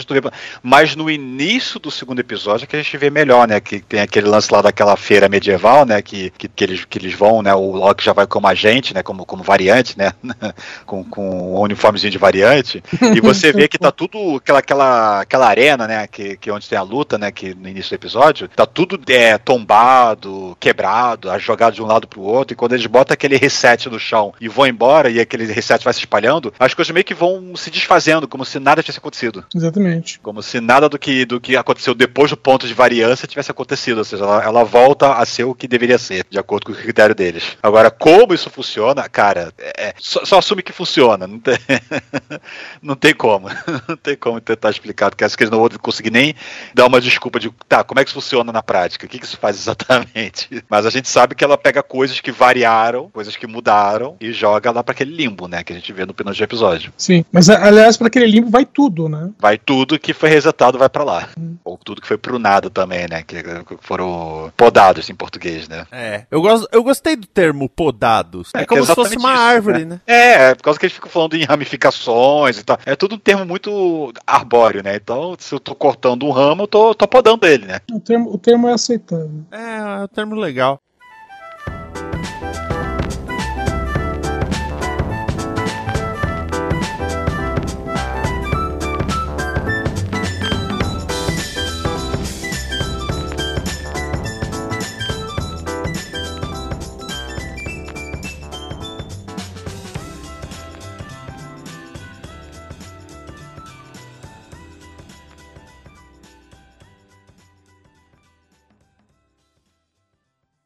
Mas 0.62 0.96
no 0.96 1.10
início 1.10 1.80
do 1.80 1.90
segundo 1.90 2.20
episódio 2.20 2.66
é 2.66 2.68
que 2.68 2.76
a 2.76 2.82
gente 2.84 2.96
vê 2.98 3.10
melhor, 3.10 3.48
né, 3.48 3.60
que 3.60 3.80
tem 3.80 4.02
aquele 4.02 4.28
lance 4.28 4.54
lá 4.54 4.62
daquela 4.62 4.96
feira 4.96 5.28
medieval, 5.28 5.84
né, 5.84 6.00
que, 6.00 6.30
que, 6.38 6.48
que 6.48 6.64
eles, 6.64 6.86
que 6.86 7.00
eles 7.00 7.16
vão, 7.16 7.42
né, 7.42 7.56
o 7.56 7.72
Loki 7.72 8.06
já 8.06 8.14
vai 8.14 8.28
como 8.28 8.46
agente, 8.46 8.94
né, 8.94 9.02
como, 9.02 9.26
como 9.26 9.42
variante, 9.42 9.98
né, 9.98 10.14
com, 10.86 11.04
com 11.04 11.56
um 11.56 11.62
uniformezinho 11.62 12.12
de 12.12 12.20
variante, 12.20 12.84
e 13.16 13.20
você 13.20 13.52
vê 13.54 13.68
que 13.68 13.80
tá 13.80 13.92
tudo, 13.92 14.36
aquela, 14.38 14.60
aquela, 14.60 15.22
aquela 15.22 15.48
arena, 15.48 15.88
né, 15.88 16.06
que, 16.06 16.38
que 16.38 16.52
é 16.52 16.54
onde 16.54 16.70
tem 16.70 16.78
a 16.78 16.84
luta, 16.84 17.18
né, 17.18 17.32
que 17.32 17.56
no 17.56 17.68
início 17.68 17.90
do 17.90 17.96
episódio, 18.04 18.48
tá 18.50 18.66
tudo 18.66 19.00
é, 19.08 19.38
tombado, 19.38 20.58
quebrado, 20.60 21.30
jogado 21.40 21.74
de 21.74 21.82
um 21.82 21.86
lado 21.86 22.08
pro 22.08 22.22
outro, 22.22 22.54
e 22.54 22.56
quando 22.56 22.74
eles 22.74 22.86
botam 22.86 23.14
aquele 23.14 23.38
reset 23.38 23.90
no 23.90 24.00
chão 24.00 24.34
e 24.40 24.48
vão 24.48 24.68
embora, 24.68 25.10
e 25.10 25.20
aquele 25.20 25.46
reset 25.46 25.84
vai 25.84 25.94
se 25.94 26.00
espalhando, 26.00 26.54
as 26.60 26.74
coisas 26.74 26.92
meio 26.94 27.04
que 27.04 27.14
vão 27.14 27.56
se 27.56 27.70
desfazendo, 27.72 28.28
como 28.28 28.46
se 28.46 28.60
nada 28.60 28.82
tivesse 28.82 29.00
acontecido. 29.00 29.46
Exatamente. 29.56 30.20
Como 30.20 30.42
se 30.44 30.60
nada 30.60 30.90
do 30.90 31.00
que, 31.00 31.26
do 31.26 31.40
que 31.40 31.56
aconteceu 31.56 31.94
depois 31.94 32.30
do 32.30 32.38
ponto 32.38 32.68
de 32.68 32.74
variância 32.74 33.28
tivesse 33.28 33.52
acontecido. 33.52 34.00
Ou 34.00 34.04
seja, 34.04 34.24
ela, 34.24 34.44
ela 34.44 34.64
volta 34.64 35.14
a 35.14 35.26
ser 35.26 35.44
o 35.44 35.56
que 35.56 35.68
deveria 35.68 35.98
ser, 35.98 36.26
de 36.30 36.38
acordo 36.38 36.66
com 36.66 36.72
o 36.72 36.76
critério 36.76 37.16
deles. 37.16 37.58
Agora, 37.62 37.90
como 37.90 38.34
isso 38.34 38.50
funciona, 38.50 39.08
cara, 39.08 39.54
é- 39.58 39.90
é- 39.90 39.94
só, 39.98 40.26
só 40.26 40.38
assume 40.40 40.64
que 40.64 40.72
funciona. 40.72 41.26
Não 41.28 41.40
tem, 41.40 41.58
não 42.82 42.96
tem 42.96 43.14
como. 43.14 43.48
Não 43.88 43.98
tem 43.98 44.16
como 44.16 44.40
tentar 44.40 44.70
explicar, 44.70 45.10
porque 45.10 45.24
acho 45.24 45.38
que 45.38 45.44
eles 45.44 45.52
não 45.52 45.60
vão 45.60 45.70
conseguir 45.82 46.10
nem 46.10 46.36
dar 46.74 46.88
uma 46.88 47.02
desculpa 47.02 47.40
de 47.40 47.52
tá, 47.68 47.84
como 47.94 48.00
é 48.00 48.04
que 48.04 48.10
isso 48.10 48.20
funciona 48.20 48.52
na 48.52 48.64
prática? 48.64 49.06
O 49.06 49.10
que, 49.10 49.20
que 49.20 49.26
isso 49.26 49.38
faz 49.38 49.56
exatamente? 49.56 50.50
Mas 50.68 50.84
a 50.84 50.90
gente 50.90 51.08
sabe 51.08 51.36
que 51.36 51.44
ela 51.44 51.56
pega 51.56 51.84
coisas 51.84 52.20
que 52.20 52.32
variaram, 52.32 53.08
coisas 53.12 53.36
que 53.36 53.46
mudaram, 53.46 54.16
e 54.20 54.34
joga 54.34 54.72
lá 54.72 54.84
para 54.84 54.94
aquele 54.94 55.16
limbo, 55.16 55.48
né? 55.48 55.64
Que 55.64 55.74
a 55.74 55.76
gente 55.76 55.94
vê 55.94 56.04
no 56.04 56.14
penúltimo 56.14 56.44
episódio. 56.44 56.92
Sim. 56.98 57.24
Mas, 57.32 57.52
aliás, 57.52 57.96
para 57.96 58.08
aquele 58.08 58.26
limbo 58.26 58.50
vai 58.50 58.66
tudo, 58.66 59.08
né? 59.08 59.30
Vai 59.38 59.60
tudo 59.60 60.00
que 60.00 60.12
foi 60.12 60.28
resetado 60.30 60.80
vai 60.80 60.90
pra 60.90 61.04
lá. 61.04 61.30
Ou 61.64 61.78
tudo 61.78 62.02
que 62.02 62.08
foi 62.08 62.18
pro 62.18 62.40
nada 62.40 62.68
também, 62.68 63.06
né? 63.08 63.22
Que 63.22 63.44
foram 63.82 64.52
podados 64.58 65.08
em 65.12 65.14
português, 65.14 65.70
né? 65.70 65.86
É. 65.92 66.24
Eu, 66.32 66.42
gosto, 66.42 66.68
eu 66.72 66.84
gostei 66.84 67.16
do 67.16 67.28
termo 67.28 67.70
podados. 67.70 68.50
É, 68.56 68.62
É, 68.62 68.66
como 68.66 68.84
se 68.84 68.96
fosse 68.96 69.18
uma 69.18 69.34
isso, 69.34 69.42
árvore, 69.42 69.86
né? 69.86 70.02
É, 70.08 70.50
é, 70.50 70.56
por 70.56 70.64
causa 70.64 70.80
que 70.80 70.88
eles 70.88 70.96
ficam 70.96 71.12
falando 71.12 71.36
em 71.36 71.44
ramificações 71.44 72.58
e 72.58 72.64
tal. 72.64 72.80
É 72.88 72.96
tudo 72.96 73.16
um 73.16 73.20
termo 73.20 73.46
muito 73.46 74.12
arbóreo, 74.26 74.82
né? 74.82 74.96
Então, 74.96 75.36
se 75.38 75.54
eu 75.54 75.60
tô 75.60 75.76
cortando 75.76 76.26
um 76.26 76.32
ramo, 76.32 76.64
eu 76.64 76.68
tô, 76.68 76.96
tô 76.96 77.08
podando 77.08 77.46
ele, 77.46 77.66
né? 77.68 77.73
O 77.92 78.00
termo, 78.00 78.32
o 78.32 78.38
termo 78.38 78.68
é 78.68 78.74
aceitável. 78.74 79.46
É, 79.52 79.78
é 80.02 80.04
um 80.04 80.08
termo 80.08 80.36
legal. 80.36 80.82